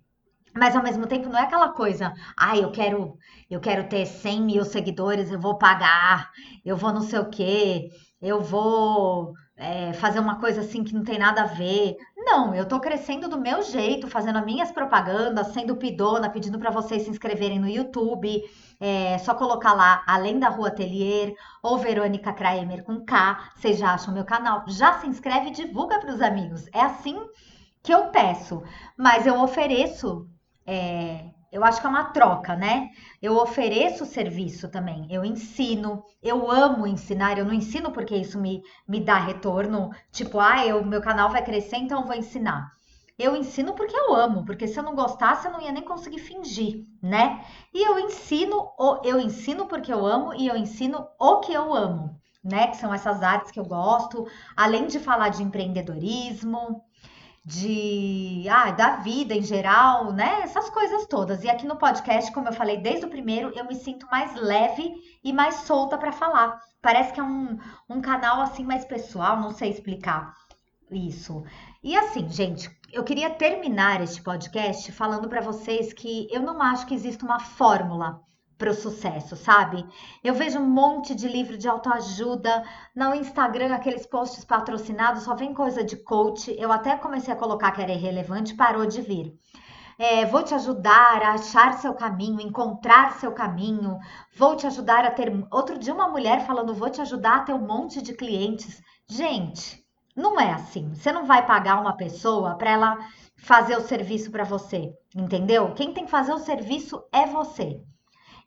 Mas 0.56 0.78
ao 0.78 0.84
mesmo 0.84 1.06
tempo 1.08 1.28
não 1.28 1.38
é 1.38 1.44
aquela 1.44 1.74
coisa, 1.74 2.14
ai, 2.38 2.60
ah, 2.60 2.62
eu 2.62 2.72
quero, 2.72 3.18
eu 3.50 3.60
quero 3.60 3.90
ter 3.90 4.06
100 4.06 4.42
mil 4.44 4.64
seguidores, 4.64 5.30
eu 5.30 5.42
vou 5.42 5.58
pagar, 5.58 6.32
eu 6.64 6.78
vou 6.78 6.94
não 6.94 7.02
sei 7.02 7.20
o 7.20 7.30
quê, 7.30 7.90
eu 8.22 8.42
vou 8.42 9.34
é, 9.62 9.94
fazer 9.94 10.20
uma 10.20 10.40
coisa 10.40 10.62
assim 10.62 10.84
que 10.84 10.94
não 10.94 11.04
tem 11.04 11.20
nada 11.20 11.44
a 11.44 11.46
ver. 11.46 11.96
Não, 12.24 12.54
eu 12.54 12.68
tô 12.68 12.80
crescendo 12.80 13.28
do 13.28 13.40
meu 13.40 13.64
jeito, 13.64 14.08
fazendo 14.08 14.38
as 14.38 14.46
minhas 14.46 14.72
propagandas, 14.72 15.48
sendo 15.48 15.76
pidona, 15.76 16.30
pedindo 16.30 16.60
para 16.60 16.70
vocês 16.70 17.02
se 17.02 17.10
inscreverem 17.10 17.60
no 17.60 17.68
YouTube. 17.68 18.44
É 18.80 19.18
só 19.18 19.34
colocar 19.34 19.74
lá 19.74 20.04
Além 20.06 20.38
da 20.38 20.48
Rua 20.50 20.68
Atelier 20.68 21.34
ou 21.64 21.80
Verônica 21.80 22.32
Kraemer 22.32 22.84
com 22.84 23.04
K. 23.04 23.52
Vocês 23.56 23.78
já 23.80 23.94
acham 23.94 24.14
meu 24.14 24.24
canal. 24.24 24.64
Já 24.68 25.00
se 25.00 25.08
inscreve 25.08 25.48
e 25.48 25.52
divulga 25.52 26.00
para 26.00 26.14
os 26.14 26.22
amigos. 26.22 26.68
É 26.72 26.82
assim 26.82 27.18
que 27.82 27.92
eu 27.92 28.08
peço. 28.10 28.62
Mas 28.96 29.26
eu 29.26 29.42
ofereço. 29.42 30.30
É, 30.66 31.26
eu 31.52 31.64
acho 31.64 31.82
que 31.82 31.88
é 31.88 31.90
uma 31.90 32.06
troca, 32.06 32.56
né? 32.56 32.90
Eu 33.22 33.36
ofereço 33.38 34.06
serviço 34.06 34.70
também, 34.70 35.06
eu 35.10 35.26
ensino, 35.26 36.04
eu 36.24 36.50
amo 36.50 36.88
ensinar, 36.88 37.38
eu 37.38 37.46
não 37.46 37.54
ensino 37.54 37.92
porque 37.92 38.16
isso 38.16 38.40
me, 38.40 38.62
me 38.88 39.00
dá 39.02 39.18
retorno, 39.18 39.90
tipo, 40.12 40.40
ah, 40.40 40.64
o 40.76 40.86
meu 40.86 41.02
canal 41.02 41.30
vai 41.30 41.44
crescer, 41.44 41.78
então 41.78 42.02
eu 42.02 42.08
vou 42.08 42.16
ensinar. 42.16 42.72
Eu 43.20 43.36
ensino 43.36 43.74
porque 43.74 43.96
eu 43.96 44.16
amo, 44.16 44.46
porque 44.46 44.68
se 44.68 44.80
eu 44.80 44.84
não 44.84 44.96
gostasse, 44.96 45.46
eu 45.46 45.52
não 45.52 45.62
ia 45.62 45.72
nem 45.72 45.84
conseguir 45.84 46.20
fingir, 46.20 46.86
né? 47.02 47.46
E 47.74 47.84
eu 47.84 48.00
ensino, 48.00 48.72
eu 49.04 49.20
ensino 49.20 49.68
porque 49.68 49.94
eu 49.94 50.06
amo 50.06 50.34
e 50.34 50.48
eu 50.48 50.56
ensino 50.56 51.08
o 51.20 51.40
que 51.40 51.54
eu 51.54 51.74
amo, 51.74 52.20
né? 52.44 52.68
Que 52.68 52.78
são 52.78 52.94
essas 52.94 53.22
artes 53.22 53.52
que 53.52 53.60
eu 53.60 53.66
gosto, 53.66 54.26
além 54.56 54.88
de 54.88 55.00
falar 55.00 55.30
de 55.30 55.44
empreendedorismo, 55.44 56.82
de 57.44 58.46
ah, 58.50 58.72
da 58.72 58.98
vida 58.98 59.34
em 59.34 59.42
geral, 59.42 60.14
né? 60.14 60.42
Essas 60.42 60.70
coisas 60.70 61.08
todas. 61.08 61.44
E 61.44 61.50
aqui 61.50 61.66
no 61.66 61.78
podcast, 61.78 62.32
como 62.32 62.48
eu 62.48 62.54
falei 62.54 62.78
desde 62.78 63.06
o 63.06 63.10
primeiro, 63.10 63.52
eu 63.56 63.66
me 63.66 63.76
sinto 63.76 64.08
mais 64.12 64.36
leve 64.36 64.94
e 65.24 65.34
mais 65.34 65.56
solta 65.56 65.98
para 65.98 66.12
falar. 66.12 66.60
Parece 66.82 67.14
que 67.14 67.20
é 67.20 67.24
um, 67.24 67.58
um 67.90 68.02
canal 68.02 68.42
assim 68.42 68.64
mais 68.64 68.86
pessoal, 68.86 69.40
não 69.40 69.52
sei 69.52 69.70
explicar 69.70 70.34
isso. 70.92 71.44
E 71.84 71.96
assim, 71.96 72.30
gente, 72.30 72.70
eu 72.92 73.04
queria 73.04 73.30
terminar 73.30 74.02
este 74.02 74.22
podcast 74.22 74.92
falando 74.92 75.30
para 75.30 75.42
vocês 75.42 75.94
que 75.94 76.28
eu 76.32 76.42
não 76.42 76.62
acho 76.62 76.86
que 76.86 76.94
exista 76.94 77.26
uma 77.26 77.40
fórmula 77.40 78.22
para 78.62 78.70
o 78.70 78.76
sucesso, 78.76 79.36
sabe? 79.36 79.84
Eu 80.24 80.36
vejo 80.36 80.60
um 80.60 80.70
monte 80.70 81.16
de 81.16 81.28
livro 81.28 81.58
de 81.58 81.68
autoajuda 81.68 82.64
no 82.96 83.16
Instagram, 83.16 83.74
aqueles 83.74 84.06
posts 84.06 84.46
patrocinados, 84.46 85.24
só 85.24 85.34
vem 85.34 85.52
coisa 85.52 85.84
de 85.84 85.96
coach. 85.96 86.56
Eu 86.60 86.72
até 86.72 86.96
comecei 86.96 87.34
a 87.34 87.36
colocar 87.36 87.72
que 87.72 87.82
era 87.82 87.92
irrelevante, 87.92 88.54
parou 88.54 88.86
de 88.86 89.02
vir. 89.02 89.34
É, 89.98 90.28
vou 90.28 90.44
te 90.44 90.54
ajudar 90.54 91.24
a 91.24 91.34
achar 91.34 91.74
seu 91.80 91.96
caminho, 91.96 92.40
encontrar 92.40 93.14
seu 93.14 93.32
caminho, 93.32 93.98
vou 94.38 94.56
te 94.56 94.68
ajudar 94.68 95.06
a 95.06 95.12
ter. 95.12 95.32
Outro 95.52 95.80
dia, 95.80 95.94
uma 95.94 96.08
mulher 96.08 96.46
falando, 96.46 96.76
vou 96.76 96.90
te 96.92 97.02
ajudar 97.02 97.38
a 97.38 97.42
ter 97.42 97.54
um 97.54 97.66
monte 97.66 98.00
de 98.00 98.14
clientes. 98.14 98.80
Gente, 99.10 99.84
não 100.16 100.40
é 100.40 100.54
assim. 100.54 100.94
Você 100.94 101.12
não 101.12 101.26
vai 101.26 101.48
pagar 101.48 101.82
uma 101.82 101.98
pessoa 101.98 102.56
para 102.56 102.70
ela 102.70 102.98
fazer 103.38 103.76
o 103.76 103.82
serviço 103.82 104.30
para 104.30 104.44
você, 104.44 104.94
entendeu? 105.16 105.74
Quem 105.74 105.96
tem 105.96 106.06
que 106.06 106.12
fazer 106.12 106.32
o 106.32 106.38
serviço 106.38 107.02
é 107.12 107.26
você. 107.26 107.82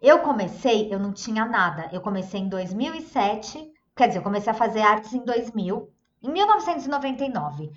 Eu 0.05 0.19
comecei, 0.19 0.93
eu 0.93 0.99
não 0.99 1.14
tinha 1.14 1.47
nada. 1.47 1.88
Eu 1.90 2.03
comecei 2.03 2.38
em 2.38 2.47
2007, 2.47 3.73
quer 3.97 4.09
dizer, 4.09 4.19
eu 4.19 4.23
comecei 4.23 4.53
a 4.53 4.55
fazer 4.55 4.83
artes 4.83 5.14
em 5.14 5.25
2000, 5.25 5.88
em 6.23 6.31
1999. 6.31 7.71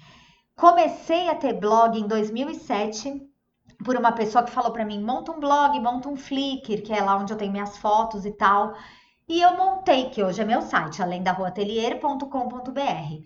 Comecei 0.54 1.30
a 1.30 1.36
ter 1.36 1.54
blog 1.54 1.98
em 1.98 2.06
2007 2.06 3.26
por 3.82 3.96
uma 3.96 4.12
pessoa 4.12 4.44
que 4.44 4.52
falou 4.52 4.74
para 4.74 4.84
mim: 4.84 5.02
monta 5.02 5.32
um 5.32 5.40
blog, 5.40 5.80
monta 5.80 6.10
um 6.10 6.18
Flickr, 6.18 6.82
que 6.84 6.92
é 6.92 7.02
lá 7.02 7.16
onde 7.16 7.32
eu 7.32 7.38
tenho 7.38 7.54
minhas 7.54 7.78
fotos 7.78 8.26
e 8.26 8.32
tal. 8.32 8.74
E 9.26 9.42
eu 9.42 9.56
montei, 9.56 10.10
que 10.10 10.22
hoje 10.22 10.42
é 10.42 10.46
meu 10.46 10.62
site, 10.62 11.02
além 11.02 11.24
da 11.24 11.32
ruatelier.com.br. 11.32 13.24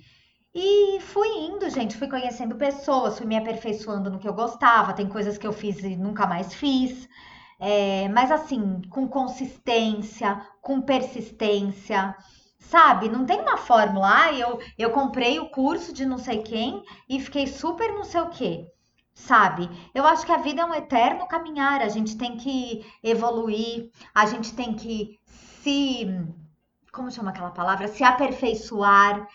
E 0.54 1.00
fui 1.00 1.28
indo, 1.40 1.68
gente, 1.72 1.98
fui 1.98 2.08
conhecendo 2.08 2.56
pessoas, 2.56 3.18
fui 3.18 3.26
me 3.26 3.36
aperfeiçoando 3.36 4.12
no 4.12 4.20
que 4.20 4.28
eu 4.28 4.34
gostava. 4.36 4.94
Tem 4.94 5.10
coisas 5.10 5.40
que 5.40 5.48
eu 5.48 5.54
fiz 5.54 5.84
e 5.84 5.96
nunca 5.96 6.28
mais 6.28 6.54
fiz. 6.54 7.10
É, 7.64 8.10
mas 8.10 8.32
assim, 8.32 8.82
com 8.90 9.08
consistência, 9.08 10.44
com 10.64 10.82
persistência, 10.82 12.16
sabe? 12.58 13.08
Não 13.08 13.24
tem 13.24 13.40
uma 13.40 13.56
fórmula. 13.56 14.24
Ah, 14.24 14.34
eu, 14.34 14.60
eu 14.80 14.90
comprei 14.90 15.40
o 15.40 15.52
curso 15.52 15.94
de 15.94 16.04
não 16.04 16.18
sei 16.18 16.42
quem 16.42 16.84
e 17.08 17.20
fiquei 17.20 17.46
super 17.46 17.94
não 17.94 18.04
sei 18.04 18.22
o 18.22 18.30
quê, 18.30 18.68
sabe? 19.14 19.70
Eu 19.94 20.08
acho 20.08 20.26
que 20.26 20.32
a 20.32 20.38
vida 20.38 20.64
é 20.64 20.66
um 20.66 20.74
eterno 20.74 21.28
caminhar. 21.28 21.82
A 21.82 21.90
gente 21.90 22.18
tem 22.18 22.36
que 22.36 22.84
evoluir, 23.04 23.92
a 24.14 24.26
gente 24.26 24.56
tem 24.56 24.74
que 24.74 25.20
se. 25.54 26.08
Como 26.92 27.12
chama 27.12 27.30
aquela 27.30 27.52
palavra? 27.52 27.88
Se 27.88 28.04
aperfeiçoar. 28.04 29.28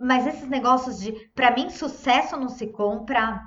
Mas 0.00 0.26
esses 0.26 0.48
negócios 0.48 0.98
de. 0.98 1.12
Para 1.32 1.52
mim, 1.52 1.70
sucesso 1.70 2.36
não 2.36 2.48
se 2.48 2.66
compra, 2.66 3.40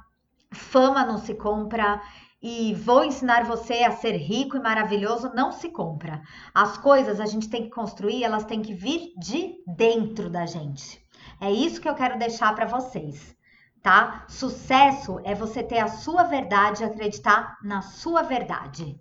fama 0.54 1.06
não 1.06 1.18
se 1.18 1.34
compra 1.34 2.02
e 2.42 2.74
vou 2.74 3.04
ensinar 3.04 3.46
você 3.46 3.84
a 3.84 3.92
ser 3.92 4.16
rico 4.16 4.58
e 4.58 4.62
maravilhoso 4.62 5.32
não 5.36 5.52
se 5.52 5.70
compra. 5.70 6.22
As 6.54 6.78
coisas 6.78 7.20
a 7.20 7.26
gente 7.26 7.50
tem 7.50 7.64
que 7.64 7.70
construir, 7.70 8.24
elas 8.24 8.46
têm 8.46 8.62
que 8.62 8.74
vir 8.74 9.14
de 9.18 9.58
dentro 9.68 10.30
da 10.30 10.46
gente. 10.46 11.00
É 11.40 11.52
isso 11.52 11.80
que 11.80 11.88
eu 11.88 11.96
quero 11.96 12.18
deixar 12.18 12.56
para 12.56 12.66
vocês, 12.66 13.36
tá? 13.82 14.26
Sucesso 14.28 15.20
é 15.24 15.36
você 15.36 15.62
ter 15.62 15.80
a 15.80 15.88
sua 15.88 16.24
verdade 16.24 16.82
e 16.82 16.86
acreditar 16.86 17.58
na 17.64 17.82
sua 17.82 18.24
verdade. 18.24 19.00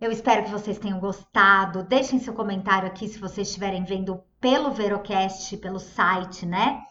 Eu 0.00 0.10
espero 0.10 0.44
que 0.44 0.50
vocês 0.50 0.78
tenham 0.78 0.98
gostado. 0.98 1.84
Deixem 1.84 2.18
seu 2.18 2.34
comentário 2.34 2.88
aqui 2.88 3.08
se 3.08 3.18
vocês 3.18 3.48
estiverem 3.48 3.84
vendo 3.84 4.20
pelo 4.40 4.72
Verocast, 4.72 5.56
pelo 5.58 5.78
site, 5.78 6.44
né? 6.44 6.82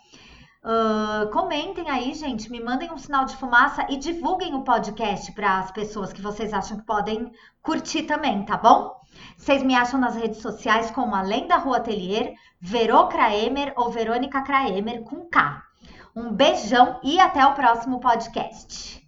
Uh, 0.64 1.30
comentem 1.32 1.90
aí, 1.90 2.14
gente, 2.14 2.50
me 2.50 2.64
mandem 2.64 2.90
um 2.90 2.98
sinal 2.98 3.26
de 3.26 3.36
fumaça 3.36 3.86
e 3.90 3.98
divulguem 3.98 4.56
o 4.56 4.64
podcast 4.64 5.30
para 5.34 5.60
as 5.60 5.72
pessoas 5.72 6.14
que 6.14 6.22
vocês 6.22 6.54
acham 6.54 6.78
que 6.78 6.86
podem 6.86 7.30
curtir 7.62 8.04
também, 8.04 8.46
tá 8.46 8.56
bom? 8.56 8.96
Vocês 9.38 9.62
me 9.62 9.76
acham 9.76 10.00
nas 10.00 10.16
redes 10.16 10.42
sociais 10.42 10.90
como 10.90 11.16
Além 11.16 11.48
da 11.48 11.58
Rua 11.58 11.78
Atelier, 11.78 12.34
Verô 12.62 13.08
Kraemer 13.08 13.74
ou 13.76 13.92
Verônica 13.92 14.42
Kraemer 14.42 15.04
com 15.04 15.28
K. 15.30 15.62
Um 16.16 16.32
beijão 16.32 16.98
e 17.04 17.20
até 17.20 17.46
o 17.46 17.54
próximo 17.54 18.00
podcast. 18.00 19.03